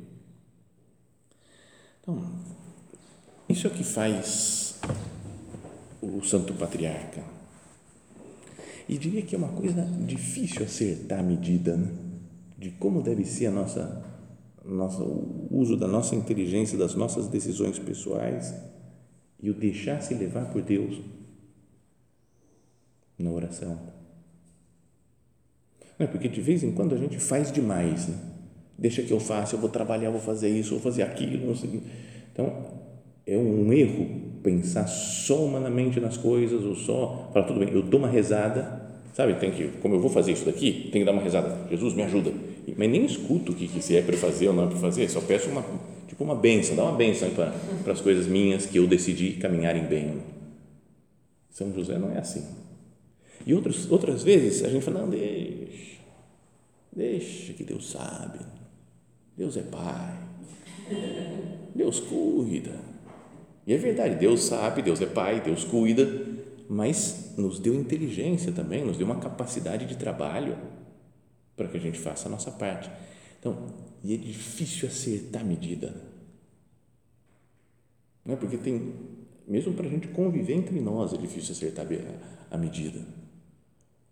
Então, 2.02 2.40
isso 3.50 3.68
é 3.68 3.70
o 3.70 3.74
que 3.74 3.84
faz 3.84 4.80
o 6.02 6.24
Santo 6.24 6.54
Patriarca. 6.54 7.24
E 8.88 8.98
diria 8.98 9.22
que 9.22 9.36
é 9.36 9.38
uma 9.38 9.50
coisa 9.50 9.84
difícil 10.06 10.64
acertar 10.64 11.20
a 11.20 11.24
medida 11.24 11.76
né? 11.76 11.92
de 12.58 12.72
como 12.72 13.02
deve 13.02 13.26
ser 13.26 13.48
a 13.48 13.52
nossa, 13.52 14.04
o 14.68 15.48
uso 15.52 15.78
da 15.78 15.88
nossa 15.88 16.16
inteligência, 16.16 16.78
das 16.78 16.96
nossas 16.96 17.28
decisões 17.28 17.80
pessoais 17.80 18.54
e 19.42 19.50
o 19.50 19.54
deixar 19.54 20.02
se 20.02 20.14
levar 20.14 20.52
por 20.52 20.62
Deus 20.62 21.00
na 23.18 23.32
oração. 23.32 23.80
Não 25.98 26.06
é 26.06 26.08
porque 26.08 26.28
de 26.28 26.42
vez 26.42 26.64
em 26.64 26.72
quando 26.72 26.94
a 26.94 26.98
gente 26.98 27.20
faz 27.20 27.52
demais, 27.52 28.08
né? 28.08 28.18
deixa 28.78 29.02
que 29.02 29.12
eu 29.12 29.20
faça, 29.20 29.56
eu 29.56 29.60
vou 29.60 29.70
trabalhar, 29.70 30.12
vou 30.12 30.22
fazer 30.22 30.50
isso, 30.50 30.72
vou 30.72 30.80
fazer 30.80 31.04
aquilo. 31.04 31.54
Então, 32.32 32.66
é 33.26 33.36
um 33.36 33.74
erro 33.74 34.28
pensar 34.44 34.88
só 34.88 35.44
humanamente 35.44 36.00
nas 36.00 36.16
coisas 36.16 36.64
ou 36.64 36.76
só 36.76 37.30
falar 37.34 37.46
tudo 37.46 37.60
bem, 37.60 37.70
eu 37.74 37.82
dou 37.82 38.00
uma 38.00 38.08
rezada, 38.08 38.82
sabe? 39.14 39.34
Tem 39.36 39.52
que, 39.52 39.68
como 39.82 39.96
eu 39.96 40.00
vou 40.00 40.10
fazer 40.10 40.32
isso 40.32 40.46
daqui, 40.46 40.90
tem 40.92 41.02
que 41.02 41.06
dar 41.06 41.12
uma 41.12 41.22
rezada. 41.22 41.68
Jesus 41.70 41.96
me 41.96 42.04
ajuda, 42.04 42.32
mas 42.76 42.90
nem 42.90 43.06
escuto 43.06 43.52
o 43.52 43.56
que, 43.56 43.68
que 43.68 43.82
se 43.82 43.96
é 43.96 44.02
para 44.02 44.18
fazer 44.18 44.48
ou 44.48 44.54
não 44.54 44.64
é 44.64 44.68
para 44.68 44.78
fazer. 44.78 45.10
Só 45.10 45.22
peço 45.22 45.50
uma 45.50 45.64
tipo 46.08 46.24
uma 46.24 46.36
benção, 46.36 46.76
dá 46.76 46.84
uma 46.84 46.96
benção 46.98 47.30
para, 47.32 47.52
para 47.84 47.94
as 47.94 48.02
coisas 48.02 48.28
minhas 48.28 48.66
que 48.66 48.78
eu 48.78 48.88
decidi 48.88 49.34
caminharem 49.34 49.86
bem. 49.86 50.22
São 51.50 51.74
José 51.74 51.98
não 51.98 52.12
é 52.12 52.20
assim. 52.20 52.46
E 53.46 53.54
outras 53.54 53.90
outras 53.90 54.24
vezes 54.24 54.64
a 54.64 54.70
gente 54.70 54.84
fala 54.84 55.02
não 55.02 55.10
deixa, 55.10 56.00
deixa 56.92 57.54
que 57.54 57.64
Deus 57.64 57.90
sabe, 57.90 58.40
Deus 59.38 59.56
é 59.56 59.62
Pai, 59.62 60.18
Deus 61.76 62.00
cuida 62.00 62.98
e 63.68 63.74
é 63.74 63.78
verdade, 63.78 64.16
Deus 64.16 64.44
sabe, 64.44 64.82
Deus 64.82 65.02
é 65.02 65.06
Pai, 65.06 65.42
Deus 65.42 65.66
cuida, 65.66 66.10
mas 66.70 67.34
nos 67.38 67.60
deu 67.60 67.76
inteligência 67.76 68.54
também, 68.54 68.86
nos 68.86 68.96
deu 68.96 69.06
uma 69.06 69.18
capacidade 69.18 69.86
de 69.86 69.98
trabalho 69.98 70.56
para 71.58 71.68
que 71.68 71.76
a 71.76 71.80
gente 71.80 72.00
faça 72.00 72.30
a 72.30 72.32
nossa 72.32 72.52
parte. 72.52 72.90
Então, 73.40 73.74
e 74.04 74.14
é 74.14 74.18
difícil 74.18 74.88
acertar 74.88 75.42
a 75.42 75.46
medida. 75.46 75.94
Não 78.24 78.36
é? 78.36 78.38
Porque 78.38 78.58
tem, 78.58 78.94
mesmo 79.48 79.74
para 79.74 79.88
a 79.88 79.90
gente 79.90 80.08
conviver 80.10 80.54
entre 80.54 80.80
nós, 80.80 81.14
é 81.14 81.18
difícil 81.18 81.54
acertar 81.54 81.86
a, 81.86 82.56
a 82.56 82.58
medida. 82.58 83.02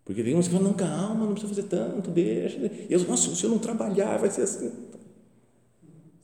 Porque 0.04 0.22
tem 0.22 0.34
uns 0.36 0.48
que 0.48 0.54
falam, 0.54 0.68
não, 0.68 0.76
calma, 0.76 1.26
não 1.26 1.32
precisa 1.32 1.54
fazer 1.54 1.68
tanto, 1.68 2.10
deixa. 2.10 2.58
E 2.58 2.86
eu, 2.90 3.00
nossa, 3.04 3.34
se 3.34 3.44
eu 3.44 3.50
não 3.50 3.58
trabalhar, 3.58 4.18
vai 4.18 4.30
ser 4.30 4.42
assim. 4.42 4.72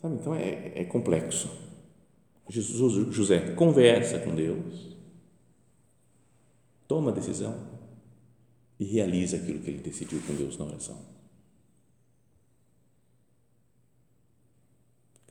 Sabe? 0.00 0.16
Então, 0.16 0.34
é, 0.34 0.72
é 0.74 0.84
complexo. 0.84 1.50
Jesus, 2.48 3.14
José 3.14 3.54
conversa 3.54 4.18
com 4.18 4.34
Deus, 4.34 4.96
toma 6.86 7.10
a 7.10 7.14
decisão 7.14 7.56
e 8.78 8.84
realiza 8.84 9.36
aquilo 9.36 9.60
que 9.60 9.70
ele 9.70 9.78
decidiu 9.78 10.20
com 10.26 10.34
Deus 10.34 10.58
na 10.58 10.66
oração. 10.66 11.11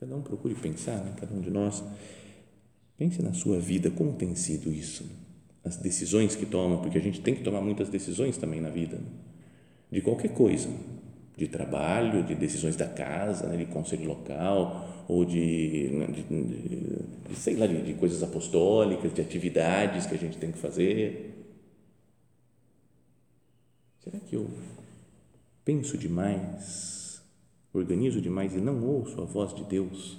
Cada 0.02 0.16
um 0.16 0.20
procure 0.20 0.52
pensar, 0.56 0.96
né? 0.96 1.14
cada 1.16 1.32
um 1.32 1.40
de 1.40 1.48
nós, 1.48 1.80
pense 2.98 3.22
na 3.22 3.32
sua 3.32 3.60
vida, 3.60 3.88
como 3.88 4.14
tem 4.14 4.34
sido 4.34 4.72
isso, 4.72 5.08
as 5.62 5.76
decisões 5.76 6.34
que 6.34 6.44
toma, 6.44 6.78
porque 6.78 6.98
a 6.98 7.00
gente 7.00 7.20
tem 7.20 7.36
que 7.36 7.44
tomar 7.44 7.60
muitas 7.60 7.88
decisões 7.88 8.36
também 8.36 8.60
na 8.60 8.68
vida, 8.68 8.96
né? 8.96 9.06
de 9.92 10.00
qualquer 10.00 10.34
coisa, 10.34 10.68
de 11.36 11.46
trabalho, 11.46 12.24
de 12.24 12.34
decisões 12.34 12.74
da 12.74 12.88
casa, 12.88 13.46
né? 13.46 13.56
de 13.56 13.66
conselho 13.66 14.08
local, 14.08 15.04
ou 15.06 15.24
de, 15.24 15.90
né, 15.92 16.06
de, 16.06 16.22
de, 16.24 16.98
de 17.28 17.36
sei 17.36 17.54
lá, 17.54 17.68
de, 17.68 17.80
de 17.84 17.94
coisas 17.94 18.24
apostólicas, 18.24 19.14
de 19.14 19.20
atividades 19.20 20.04
que 20.06 20.16
a 20.16 20.18
gente 20.18 20.36
tem 20.36 20.50
que 20.50 20.58
fazer. 20.58 21.46
Será 24.00 24.18
que 24.18 24.34
eu 24.34 24.50
penso 25.64 25.96
demais, 25.96 27.01
organizo 27.72 28.20
demais 28.20 28.54
e 28.54 28.60
não 28.60 28.84
ouço 28.84 29.20
a 29.20 29.24
voz 29.24 29.54
de 29.54 29.64
Deus? 29.64 30.18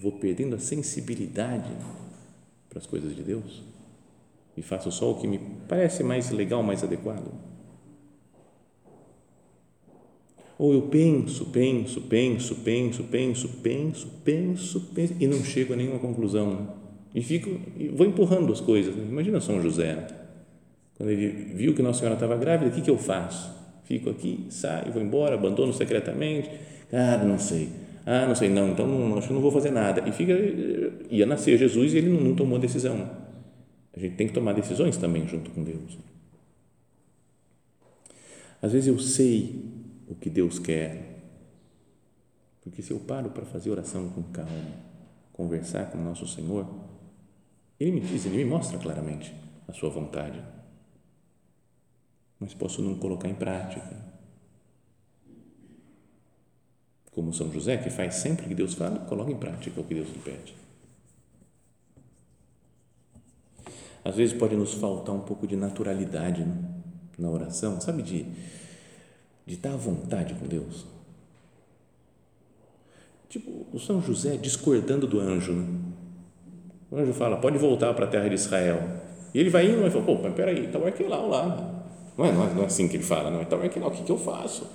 Vou 0.00 0.12
perdendo 0.18 0.56
a 0.56 0.58
sensibilidade 0.58 1.70
para 2.68 2.78
as 2.78 2.86
coisas 2.86 3.14
de 3.14 3.22
Deus 3.22 3.62
e 4.56 4.62
faço 4.62 4.90
só 4.90 5.10
o 5.10 5.20
que 5.20 5.26
me 5.26 5.38
parece 5.68 6.02
mais 6.02 6.30
legal, 6.30 6.62
mais 6.62 6.82
adequado? 6.82 7.32
Ou 10.56 10.72
eu 10.72 10.82
penso, 10.82 11.46
penso, 11.46 12.00
penso, 12.02 12.54
penso, 12.56 13.04
penso, 13.04 13.48
penso, 13.48 14.08
penso, 14.24 14.80
penso 14.94 15.14
e 15.18 15.26
não 15.26 15.42
chego 15.42 15.72
a 15.72 15.76
nenhuma 15.76 15.98
conclusão. 15.98 16.74
E 17.14 17.22
fico, 17.22 17.50
vou 17.92 18.06
empurrando 18.06 18.52
as 18.52 18.60
coisas. 18.60 18.94
Né? 18.94 19.04
Imagina 19.08 19.40
São 19.40 19.60
José, 19.60 19.94
né? 19.94 20.06
quando 20.96 21.10
ele 21.10 21.54
viu 21.54 21.74
que 21.74 21.82
Nossa 21.82 21.98
Senhora 22.00 22.14
estava 22.14 22.36
grávida, 22.36 22.70
o 22.70 22.74
que, 22.74 22.82
que 22.82 22.90
eu 22.90 22.98
faço? 22.98 23.63
Fico 23.84 24.10
aqui, 24.10 24.46
saio, 24.48 24.92
vou 24.92 25.02
embora, 25.02 25.34
abandono 25.34 25.72
secretamente. 25.72 26.50
Cara, 26.90 27.24
não 27.24 27.38
sei. 27.38 27.68
Ah, 28.06 28.26
não 28.26 28.34
sei, 28.34 28.50
não, 28.50 28.70
então 28.70 28.86
não, 28.86 29.16
acho 29.16 29.28
que 29.28 29.34
não 29.34 29.40
vou 29.40 29.50
fazer 29.50 29.70
nada. 29.70 30.06
E 30.06 30.12
fica, 30.12 30.32
ia 31.10 31.24
nascer 31.24 31.56
Jesus 31.56 31.94
e 31.94 31.98
ele 31.98 32.08
não, 32.08 32.20
não 32.20 32.34
tomou 32.34 32.58
decisão. 32.58 33.10
A 33.96 33.98
gente 33.98 34.16
tem 34.16 34.26
que 34.26 34.32
tomar 34.32 34.52
decisões 34.52 34.96
também 34.96 35.26
junto 35.26 35.50
com 35.50 35.62
Deus. 35.62 35.98
Às 38.60 38.72
vezes 38.72 38.88
eu 38.88 38.98
sei 38.98 39.62
o 40.08 40.14
que 40.14 40.28
Deus 40.28 40.58
quer. 40.58 41.14
Porque 42.62 42.82
se 42.82 42.92
eu 42.92 42.98
paro 42.98 43.30
para 43.30 43.44
fazer 43.44 43.70
oração 43.70 44.08
com 44.08 44.22
calma, 44.24 44.50
conversar 45.32 45.90
com 45.90 45.98
o 45.98 46.02
nosso 46.02 46.26
Senhor, 46.26 46.66
Ele 47.78 47.92
me 47.92 48.00
diz, 48.00 48.24
Ele 48.24 48.38
me 48.38 48.44
mostra 48.44 48.78
claramente 48.78 49.34
a 49.68 49.72
Sua 49.72 49.90
vontade. 49.90 50.42
Mas 52.38 52.54
posso 52.54 52.82
não 52.82 52.96
colocar 52.96 53.28
em 53.28 53.34
prática. 53.34 54.14
Como 57.12 57.32
São 57.32 57.52
José, 57.52 57.76
que 57.76 57.90
faz 57.90 58.16
sempre 58.16 58.46
que 58.46 58.54
Deus 58.54 58.74
fala, 58.74 59.00
coloca 59.00 59.30
em 59.30 59.36
prática 59.36 59.80
o 59.80 59.84
que 59.84 59.94
Deus 59.94 60.08
lhe 60.08 60.18
pede. 60.18 60.54
Às 64.04 64.16
vezes 64.16 64.36
pode 64.36 64.56
nos 64.56 64.74
faltar 64.74 65.14
um 65.14 65.20
pouco 65.20 65.46
de 65.46 65.56
naturalidade 65.56 66.44
né? 66.44 66.56
na 67.16 67.30
oração, 67.30 67.80
sabe? 67.80 68.02
De 68.02 68.26
de 69.46 69.54
estar 69.54 69.72
à 69.72 69.76
vontade 69.76 70.34
com 70.34 70.46
Deus. 70.46 70.86
Tipo, 73.28 73.66
o 73.72 73.78
São 73.78 74.00
José 74.00 74.36
discordando 74.36 75.06
do 75.06 75.20
anjo. 75.20 75.52
Né? 75.52 75.66
O 76.90 76.96
anjo 76.96 77.12
fala: 77.12 77.36
pode 77.36 77.58
voltar 77.58 77.92
para 77.94 78.06
a 78.06 78.08
terra 78.08 78.28
de 78.28 78.34
Israel. 78.34 78.80
E 79.34 79.38
ele 79.38 79.50
vai 79.50 79.66
indo 79.66 79.86
e 79.86 79.90
fala: 79.90 80.04
pô, 80.04 80.18
mas 80.22 80.34
peraí, 80.34 80.66
está 80.66 80.78
o 80.78 80.86
Arquelau 80.86 81.28
lá. 81.28 81.73
Não 82.16 82.24
é, 82.24 82.32
não, 82.32 82.44
é, 82.44 82.54
não 82.54 82.62
é 82.62 82.66
assim 82.66 82.86
que 82.88 82.96
ele 82.96 83.04
fala, 83.04 83.30
não. 83.30 83.42
Está 83.42 83.56
o 83.56 83.62
Arquelau, 83.62 83.90
o 83.90 83.92
que, 83.92 84.02
que 84.02 84.12
eu 84.12 84.18
faço? 84.18 84.66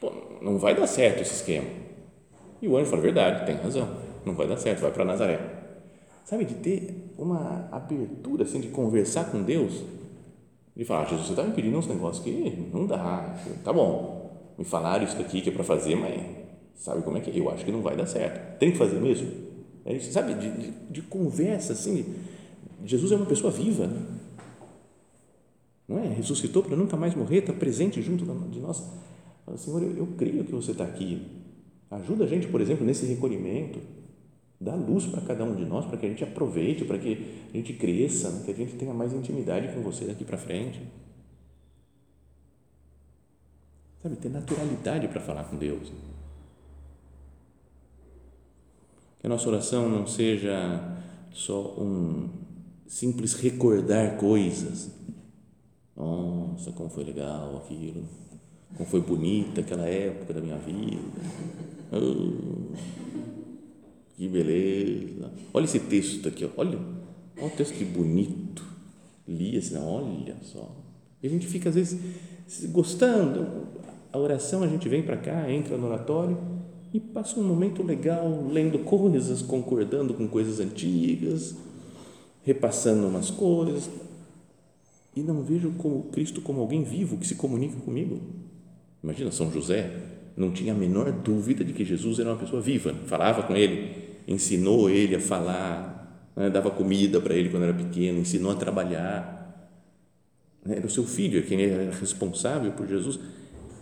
Pô, 0.00 0.12
não 0.40 0.58
vai 0.58 0.74
dar 0.74 0.86
certo 0.86 1.22
esse 1.22 1.34
esquema. 1.34 1.68
E 2.60 2.68
o 2.68 2.76
anjo 2.76 2.90
fala: 2.90 3.02
verdade, 3.02 3.46
tem 3.46 3.56
razão, 3.56 3.88
não 4.24 4.34
vai 4.34 4.46
dar 4.46 4.56
certo, 4.56 4.80
vai 4.80 4.92
para 4.92 5.04
Nazaré. 5.04 5.40
Sabe, 6.24 6.44
de 6.44 6.54
ter 6.54 7.12
uma 7.18 7.68
abertura, 7.72 8.44
assim, 8.44 8.60
de 8.60 8.68
conversar 8.68 9.30
com 9.30 9.42
Deus. 9.42 9.82
Ele 10.76 10.84
fala: 10.84 11.02
ah, 11.02 11.04
Jesus, 11.04 11.26
você 11.26 11.32
está 11.32 11.42
me 11.42 11.52
pedindo 11.52 11.76
uns 11.76 11.86
negócios 11.86 12.24
que 12.24 12.68
não 12.72 12.86
dá. 12.86 13.34
Tá 13.64 13.72
bom, 13.72 14.54
me 14.56 14.64
falaram 14.64 15.04
isso 15.04 15.16
daqui 15.16 15.40
que 15.40 15.50
é 15.50 15.52
para 15.52 15.64
fazer, 15.64 15.96
mas 15.96 16.20
sabe 16.76 17.02
como 17.02 17.16
é 17.16 17.20
que 17.20 17.30
é? 17.30 17.38
Eu 17.38 17.50
acho 17.50 17.64
que 17.64 17.72
não 17.72 17.82
vai 17.82 17.96
dar 17.96 18.06
certo. 18.06 18.58
Tem 18.58 18.70
que 18.70 18.78
fazer 18.78 19.00
mesmo? 19.00 19.28
É 19.84 19.94
isso, 19.94 20.12
sabe, 20.12 20.34
de, 20.34 20.50
de, 20.50 20.70
de 20.90 21.02
conversa, 21.02 21.72
assim. 21.72 22.14
Jesus 22.84 23.10
é 23.12 23.16
uma 23.16 23.26
pessoa 23.26 23.52
viva, 23.52 23.86
né? 23.86 24.00
Não 25.92 26.02
é? 26.02 26.08
Ressuscitou 26.08 26.62
para 26.62 26.76
nunca 26.76 26.96
mais 26.96 27.14
morrer, 27.14 27.38
está 27.38 27.52
presente 27.52 28.00
junto 28.00 28.24
de 28.50 28.60
nós. 28.60 28.82
Fala, 29.44 29.58
Senhor, 29.58 29.82
eu, 29.82 29.96
eu 29.96 30.06
creio 30.16 30.44
que 30.44 30.52
você 30.52 30.72
está 30.72 30.84
aqui. 30.84 31.26
Ajuda 31.90 32.24
a 32.24 32.26
gente, 32.26 32.48
por 32.48 32.60
exemplo, 32.60 32.86
nesse 32.86 33.04
recolhimento. 33.04 33.78
Dá 34.58 34.74
luz 34.74 35.06
para 35.06 35.20
cada 35.20 35.44
um 35.44 35.54
de 35.54 35.64
nós, 35.64 35.84
para 35.84 35.98
que 35.98 36.06
a 36.06 36.08
gente 36.08 36.24
aproveite, 36.24 36.84
para 36.84 36.98
que 36.98 37.18
a 37.52 37.56
gente 37.56 37.74
cresça, 37.74 38.30
né? 38.30 38.42
que 38.44 38.50
a 38.50 38.54
gente 38.54 38.74
tenha 38.76 38.94
mais 38.94 39.12
intimidade 39.12 39.74
com 39.74 39.82
você 39.82 40.04
daqui 40.04 40.24
para 40.24 40.38
frente. 40.38 40.80
Sabe, 44.02 44.16
ter 44.16 44.30
naturalidade 44.30 45.08
para 45.08 45.20
falar 45.20 45.44
com 45.44 45.56
Deus. 45.56 45.92
Que 49.20 49.26
a 49.26 49.28
nossa 49.28 49.48
oração 49.48 49.88
não 49.88 50.06
seja 50.06 50.96
só 51.30 51.74
um 51.78 52.30
simples 52.86 53.34
recordar 53.34 54.16
coisas. 54.16 54.90
Nossa, 55.96 56.72
como 56.72 56.88
foi 56.88 57.04
legal 57.04 57.56
aquilo, 57.58 58.04
como 58.76 58.88
foi 58.88 59.00
bonita 59.00 59.60
aquela 59.60 59.86
época 59.86 60.32
da 60.32 60.40
minha 60.40 60.56
vida. 60.56 60.98
Oh, 61.92 62.74
que 64.16 64.28
beleza. 64.28 65.30
Olha 65.52 65.64
esse 65.64 65.80
texto 65.80 66.28
aqui, 66.28 66.48
olha, 66.56 66.78
olha 67.36 67.46
o 67.46 67.50
texto 67.50 67.74
que 67.74 67.84
bonito. 67.84 68.64
Li 69.28 69.56
assim, 69.56 69.76
olha 69.76 70.36
só. 70.42 70.74
E 71.22 71.26
a 71.26 71.30
gente 71.30 71.46
fica 71.46 71.68
às 71.68 71.74
vezes 71.74 72.00
gostando. 72.70 73.68
A 74.12 74.18
oração, 74.18 74.62
a 74.62 74.68
gente 74.68 74.88
vem 74.88 75.02
para 75.02 75.16
cá, 75.16 75.50
entra 75.50 75.76
no 75.76 75.86
oratório 75.86 76.38
e 76.92 77.00
passa 77.00 77.40
um 77.40 77.44
momento 77.44 77.82
legal 77.82 78.46
lendo 78.50 78.78
coisas, 78.80 79.40
concordando 79.40 80.12
com 80.12 80.28
coisas 80.28 80.60
antigas, 80.60 81.56
repassando 82.42 83.06
umas 83.06 83.30
coisas 83.30 83.88
e 85.14 85.22
não 85.22 85.42
vejo 85.42 85.72
como 85.72 86.04
Cristo 86.04 86.40
como 86.40 86.60
alguém 86.60 86.84
vivo 86.84 87.16
que 87.16 87.26
se 87.26 87.34
comunica 87.34 87.76
comigo. 87.80 88.20
Imagina 89.02 89.30
São 89.30 89.50
José 89.50 89.90
não 90.36 90.50
tinha 90.50 90.72
a 90.72 90.76
menor 90.76 91.12
dúvida 91.12 91.64
de 91.64 91.72
que 91.72 91.84
Jesus 91.84 92.18
era 92.18 92.30
uma 92.30 92.38
pessoa 92.38 92.62
viva, 92.62 92.94
falava 93.06 93.42
com 93.42 93.54
ele, 93.54 93.94
ensinou 94.26 94.88
ele 94.88 95.14
a 95.14 95.20
falar, 95.20 96.30
né, 96.34 96.48
dava 96.48 96.70
comida 96.70 97.20
para 97.20 97.34
ele 97.34 97.50
quando 97.50 97.64
era 97.64 97.74
pequeno, 97.74 98.18
ensinou 98.18 98.50
a 98.50 98.54
trabalhar. 98.54 99.40
Era 100.64 100.86
o 100.86 100.90
seu 100.90 101.04
filho, 101.04 101.40
é 101.40 101.42
quem 101.42 101.60
era 101.60 101.90
responsável 101.90 102.72
por 102.72 102.86
Jesus. 102.86 103.18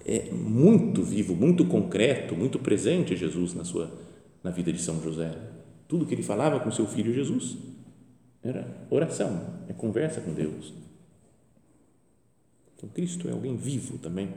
É 0.05 0.31
muito 0.33 1.03
vivo, 1.03 1.37
muito 1.37 1.64
concreto, 1.66 2.35
muito 2.35 2.59
presente 2.59 3.16
Jesus 3.16 3.55
na 3.55 3.64
sua 3.64 3.90
na 4.43 4.51
vida 4.51 4.73
de 4.73 4.81
São 4.81 5.03
José. 5.03 5.37
Tudo 5.87 6.07
que 6.07 6.14
ele 6.14 6.23
falava 6.23 6.61
com 6.61 6.71
seu 6.71 6.87
filho 6.87 7.12
Jesus 7.12 7.57
era 8.43 8.66
oração, 8.88 9.38
é 9.69 9.73
conversa 9.73 10.21
com 10.21 10.33
Deus. 10.33 10.73
Então, 12.81 12.88
Cristo 12.95 13.29
é 13.29 13.33
alguém 13.33 13.57
vivo 13.57 13.99
também, 13.99 14.31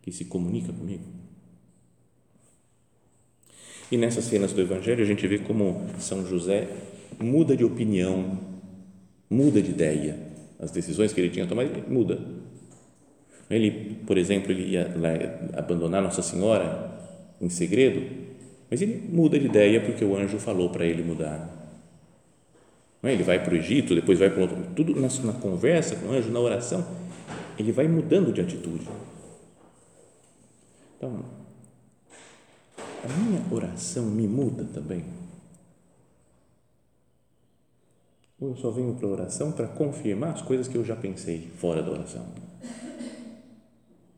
que 0.00 0.12
se 0.12 0.24
comunica 0.26 0.72
comigo. 0.72 1.02
E 3.90 3.96
nessas 3.96 4.24
cenas 4.26 4.52
do 4.52 4.60
Evangelho, 4.60 5.02
a 5.02 5.06
gente 5.06 5.26
vê 5.26 5.40
como 5.40 5.84
São 5.98 6.24
José 6.24 6.68
muda 7.18 7.56
de 7.56 7.64
opinião, 7.64 8.38
muda 9.28 9.60
de 9.60 9.70
ideia. 9.70 10.16
As 10.60 10.70
decisões 10.70 11.12
que 11.12 11.20
ele 11.20 11.30
tinha 11.30 11.44
tomado, 11.44 11.68
ele 11.68 11.82
muda. 11.88 12.20
Ele, 13.50 13.96
por 14.06 14.16
exemplo, 14.16 14.52
ele 14.52 14.70
ia 14.70 14.94
abandonar 15.54 16.00
Nossa 16.00 16.22
Senhora 16.22 17.00
em 17.40 17.48
segredo, 17.48 18.08
mas 18.70 18.80
ele 18.80 19.08
muda 19.12 19.40
de 19.40 19.46
ideia 19.46 19.80
porque 19.80 20.04
o 20.04 20.16
anjo 20.16 20.38
falou 20.38 20.70
para 20.70 20.86
ele 20.86 21.02
mudar. 21.02 21.52
Ele 23.02 23.24
vai 23.24 23.42
para 23.42 23.54
o 23.54 23.56
Egito, 23.56 23.94
depois 23.94 24.20
vai 24.20 24.30
para 24.30 24.42
outro. 24.42 24.56
Tudo 24.74 24.94
na 25.00 25.32
conversa 25.32 25.96
com 25.96 26.08
o 26.08 26.12
anjo, 26.12 26.30
na 26.30 26.40
oração, 26.40 26.84
ele 27.58 27.72
vai 27.72 27.88
mudando 27.88 28.32
de 28.32 28.40
atitude. 28.40 28.88
Então, 30.96 31.24
a 32.78 33.08
minha 33.08 33.42
oração 33.52 34.06
me 34.06 34.26
muda 34.26 34.64
também. 34.64 35.04
Ou 38.38 38.50
eu 38.50 38.56
só 38.56 38.70
venho 38.70 38.94
para 38.94 39.06
a 39.06 39.10
oração 39.10 39.52
para 39.52 39.68
confirmar 39.68 40.34
as 40.34 40.42
coisas 40.42 40.68
que 40.68 40.76
eu 40.76 40.84
já 40.84 40.94
pensei 40.94 41.50
fora 41.56 41.82
da 41.82 41.90
oração. 41.90 42.26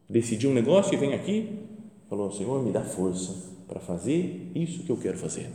Decidi 0.08 0.48
um 0.48 0.54
negócio 0.54 0.94
e 0.94 0.96
vem 0.96 1.14
aqui, 1.14 1.66
falou, 2.08 2.32
Senhor, 2.32 2.64
me 2.64 2.72
dá 2.72 2.82
força 2.82 3.34
para 3.68 3.78
fazer 3.78 4.50
isso 4.54 4.82
que 4.82 4.90
eu 4.90 4.96
quero 4.96 5.18
fazer. 5.18 5.50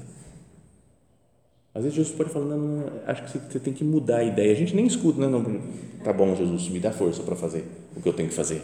Às 1.75 1.83
vezes 1.83 1.95
Jesus 1.95 2.15
pode 2.15 2.29
falar, 2.29 2.45
não, 2.45 2.57
não, 2.57 3.01
acho 3.07 3.23
que 3.23 3.39
você 3.39 3.59
tem 3.59 3.73
que 3.73 3.83
mudar 3.83 4.17
a 4.17 4.23
ideia. 4.23 4.51
A 4.51 4.55
gente 4.55 4.75
nem 4.75 4.85
escuta, 4.85 5.19
não, 5.19 5.41
não 5.41 5.61
tá 6.03 6.13
bom, 6.13 6.35
Jesus, 6.35 6.69
me 6.69 6.79
dá 6.79 6.91
força 6.91 7.23
para 7.23 7.35
fazer 7.35 7.65
o 7.95 8.01
que 8.01 8.07
eu 8.07 8.13
tenho 8.13 8.29
que 8.29 8.35
fazer. 8.35 8.61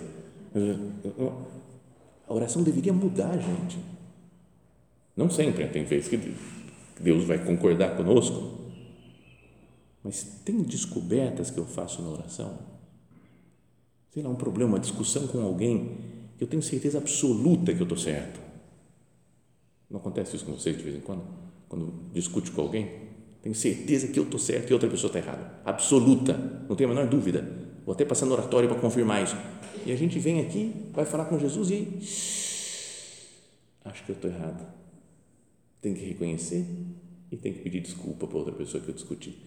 A 2.28 2.34
oração 2.34 2.62
deveria 2.62 2.94
mudar, 2.94 3.34
gente. 3.34 3.80
Não 5.16 5.30
sempre, 5.30 5.68
tem 5.68 5.84
vezes 5.84 6.08
que 6.08 6.36
Deus 7.00 7.24
vai 7.24 7.44
concordar 7.44 7.98
conosco, 7.98 8.60
mas 10.04 10.24
tem 10.46 10.62
descobertas 10.62 11.50
que 11.50 11.58
eu 11.58 11.66
faço 11.66 12.02
na 12.02 12.10
oração. 12.10 12.60
Sei 14.12 14.22
lá, 14.22 14.30
um 14.30 14.36
problema, 14.36 14.74
uma 14.74 14.80
discussão 14.80 15.28
com 15.28 15.42
alguém 15.42 15.98
que 16.38 16.44
eu 16.44 16.48
tenho 16.48 16.62
certeza 16.62 17.00
absoluta 17.00 17.74
que 17.74 17.82
eu 17.82 17.84
estou 17.84 17.98
certo. 17.98 18.40
Não 19.90 20.00
acontece 20.00 20.36
isso 20.36 20.46
com 20.46 20.54
vocês 20.54 20.78
de 20.78 20.84
vez 20.84 20.96
em 20.96 21.02
quando? 21.02 21.24
Quando 21.70 21.94
discute 22.12 22.52
com 22.52 22.62
alguém, 22.62 22.90
tenho 23.42 23.56
certeza 23.56 24.08
que 24.08 24.20
eu 24.20 24.24
estou 24.24 24.40
certo 24.40 24.72
e 24.72 24.74
outra 24.74 24.90
pessoa 24.90 25.08
está 25.08 25.20
errada. 25.20 25.54
Absoluta, 25.64 26.34
não 26.68 26.76
tenho 26.76 26.90
a 26.90 26.94
menor 26.94 27.08
dúvida. 27.08 27.48
Vou 27.86 27.94
até 27.94 28.04
passar 28.04 28.26
no 28.26 28.34
oratório 28.34 28.68
para 28.68 28.80
confirmar 28.80 29.24
isso. 29.24 29.38
E 29.86 29.92
a 29.92 29.96
gente 29.96 30.20
vem 30.20 30.42
aqui, 30.42 30.88
vai 30.92 31.06
falar 31.06 31.26
com 31.26 31.40
Jesus 31.40 31.70
e 31.70 31.88
acho 33.86 34.04
que 34.04 34.12
eu 34.12 34.16
estou 34.16 34.30
errado. 34.30 34.68
Tem 35.82 35.94
que 35.94 36.04
reconhecer 36.06 36.66
e 37.32 37.38
tem 37.38 37.54
que 37.54 37.60
pedir 37.60 37.80
desculpa 37.80 38.28
para 38.28 38.38
outra 38.38 38.54
pessoa 38.54 38.84
que 38.84 38.90
eu 38.90 38.94
discuti. 38.94 39.38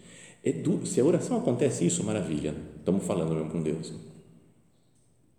É 0.43 0.53
duro. 0.53 0.87
Se 0.87 1.01
a 1.01 1.05
oração 1.05 1.37
acontece 1.37 1.85
isso, 1.85 2.03
maravilha. 2.03 2.55
Estamos 2.79 3.05
falando 3.05 3.35
mesmo 3.35 3.51
com 3.51 3.63
Deus. 3.63 3.93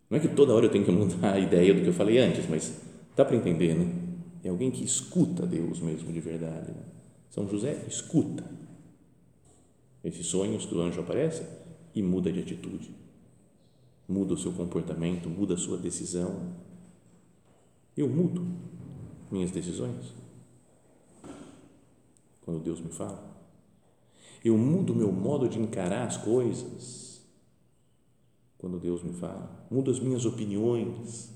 Não 0.10 0.18
é 0.18 0.22
que 0.22 0.28
toda 0.28 0.54
hora 0.54 0.68
eu 0.68 0.70
tenho 0.70 0.86
que 0.86 0.92
mudar 0.92 1.34
a 1.34 1.40
ideia 1.40 1.74
do 1.74 1.82
que 1.82 1.88
eu 1.88 1.94
falei 1.94 2.20
antes, 2.20 2.48
mas 2.48 2.80
dá 3.16 3.26
para 3.26 3.36
entender, 3.36 3.74
né? 3.74 4.13
É 4.44 4.50
alguém 4.50 4.70
que 4.70 4.84
escuta 4.84 5.48
Deus 5.48 5.80
mesmo 5.80 6.12
de 6.12 6.20
verdade. 6.20 6.72
Né? 6.72 6.84
São 7.30 7.48
José 7.48 7.86
escuta 7.88 8.44
esses 10.04 10.28
sonhos 10.28 10.66
que 10.66 10.76
o 10.76 10.82
anjo 10.82 11.00
aparece 11.00 11.44
e 11.96 12.04
muda 12.04 12.32
de 12.32 12.42
atitude. 12.42 12.94
Muda 14.08 14.34
o 14.34 14.38
seu 14.38 14.52
comportamento, 14.52 15.30
muda 15.30 15.54
a 15.54 15.58
sua 15.58 15.78
decisão. 15.78 16.54
Eu 17.96 18.10
mudo 18.10 18.46
minhas 19.32 19.50
decisões 19.50 20.14
quando 22.42 22.62
Deus 22.62 22.82
me 22.82 22.90
fala. 22.90 23.32
Eu 24.44 24.58
mudo 24.58 24.94
meu 24.94 25.12
modo 25.12 25.48
de 25.48 25.58
encarar 25.58 26.06
as 26.06 26.18
coisas 26.18 27.26
quando 28.58 28.78
Deus 28.78 29.02
me 29.02 29.14
fala. 29.14 29.66
Mudo 29.72 29.90
as 29.90 30.02
minhas 30.02 30.26
opiniões 30.26 31.32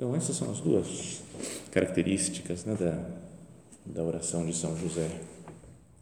então, 0.00 0.16
essas 0.16 0.34
são 0.34 0.50
as 0.50 0.60
duas 0.60 1.22
características 1.70 2.64
né, 2.64 2.74
da, 2.74 3.06
da 3.84 4.02
oração 4.02 4.46
de 4.46 4.56
São 4.56 4.74
José, 4.74 5.10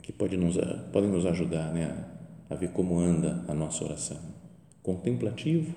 que 0.00 0.12
pode 0.12 0.36
nos, 0.36 0.56
podem 0.92 1.10
nos 1.10 1.26
ajudar 1.26 1.72
né, 1.72 2.06
a, 2.48 2.54
a 2.54 2.56
ver 2.56 2.70
como 2.70 2.96
anda 3.00 3.44
a 3.48 3.52
nossa 3.52 3.82
oração. 3.82 4.20
Contemplativo, 4.84 5.74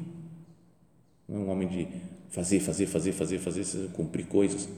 não 1.28 1.38
é 1.38 1.40
um 1.46 1.50
homem 1.50 1.68
de 1.68 1.88
fazer, 2.30 2.60
fazer, 2.60 2.86
fazer, 2.86 3.12
fazer, 3.12 3.40
fazer, 3.40 3.90
cumprir 3.94 4.28
coisas. 4.28 4.70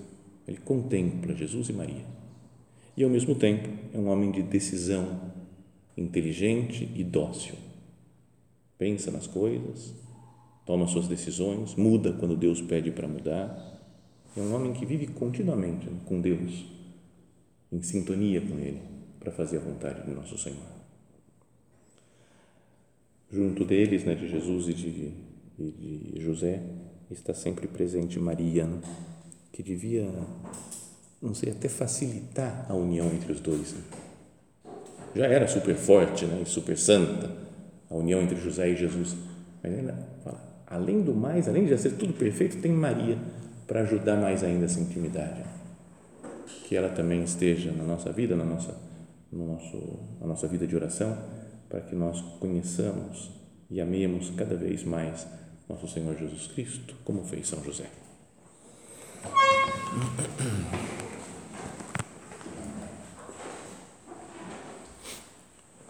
Ele 0.47 0.59
contempla 0.59 1.35
Jesus 1.35 1.67
e 1.67 1.73
Maria. 1.73 2.05
E, 2.95 3.03
ao 3.03 3.09
mesmo 3.09 3.35
tempo, 3.35 3.67
é 3.93 3.97
um 3.97 4.07
homem 4.07 4.31
de 4.31 4.41
decisão 4.41 5.19
inteligente 5.97 6.89
e 6.95 7.03
dócil. 7.03 7.55
Pensa 8.77 9.11
nas 9.11 9.27
coisas, 9.27 9.93
toma 10.65 10.87
suas 10.87 11.07
decisões, 11.07 11.75
muda 11.75 12.13
quando 12.13 12.35
Deus 12.35 12.61
pede 12.61 12.91
para 12.91 13.07
mudar. 13.07 13.81
É 14.35 14.41
um 14.41 14.55
homem 14.55 14.73
que 14.73 14.85
vive 14.85 15.07
continuamente 15.07 15.87
com 16.05 16.19
Deus, 16.19 16.65
em 17.71 17.81
sintonia 17.81 18.41
com 18.41 18.57
Ele, 18.59 18.81
para 19.19 19.31
fazer 19.31 19.57
a 19.57 19.61
vontade 19.61 20.03
de 20.03 20.11
nosso 20.11 20.37
Senhor. 20.37 20.73
Junto 23.31 23.65
deles, 23.65 24.03
né, 24.03 24.15
de 24.15 24.27
Jesus 24.27 24.69
e 24.69 24.73
de, 24.73 25.11
e 25.59 26.11
de 26.13 26.21
José, 26.21 26.61
está 27.09 27.33
sempre 27.33 27.67
presente 27.67 28.19
Maria, 28.19 28.65
né, 28.65 28.79
que 29.51 29.61
devia, 29.61 30.09
não 31.21 31.33
sei, 31.33 31.51
até 31.51 31.67
facilitar 31.67 32.65
a 32.69 32.73
união 32.73 33.07
entre 33.07 33.31
os 33.31 33.39
dois. 33.39 33.73
Né? 33.73 33.81
Já 35.15 35.27
era 35.27 35.47
super 35.47 35.75
forte 35.75 36.25
né, 36.25 36.41
e 36.43 36.45
super 36.45 36.77
santa 36.77 37.35
a 37.89 37.95
união 37.95 38.21
entre 38.21 38.35
José 38.35 38.69
e 38.69 38.75
Jesus, 38.75 39.15
mas 39.61 39.73
ainda 39.73 39.93
fala, 40.23 40.52
além 40.67 41.01
do 41.01 41.13
mais, 41.13 41.47
além 41.47 41.63
de 41.63 41.71
já 41.71 41.77
ser 41.77 41.91
tudo 41.93 42.13
perfeito, 42.13 42.57
tem 42.57 42.71
Maria 42.71 43.17
para 43.67 43.81
ajudar 43.81 44.17
mais 44.17 44.43
ainda 44.43 44.65
essa 44.65 44.79
intimidade. 44.79 45.43
Que 46.65 46.75
ela 46.75 46.89
também 46.89 47.23
esteja 47.23 47.71
na 47.71 47.83
nossa 47.83 48.11
vida, 48.11 48.35
na 48.35 48.45
nossa, 48.45 48.75
no 49.31 49.47
nosso, 49.47 49.99
na 50.19 50.27
nossa 50.27 50.47
vida 50.47 50.65
de 50.65 50.75
oração, 50.75 51.17
para 51.69 51.81
que 51.81 51.95
nós 51.95 52.21
conheçamos 52.39 53.31
e 53.69 53.81
amemos 53.81 54.29
cada 54.31 54.55
vez 54.55 54.83
mais 54.83 55.27
nosso 55.67 55.87
Senhor 55.87 56.15
Jesus 56.17 56.47
Cristo, 56.47 56.95
como 57.03 57.23
fez 57.23 57.47
São 57.47 57.63
José. 57.63 57.89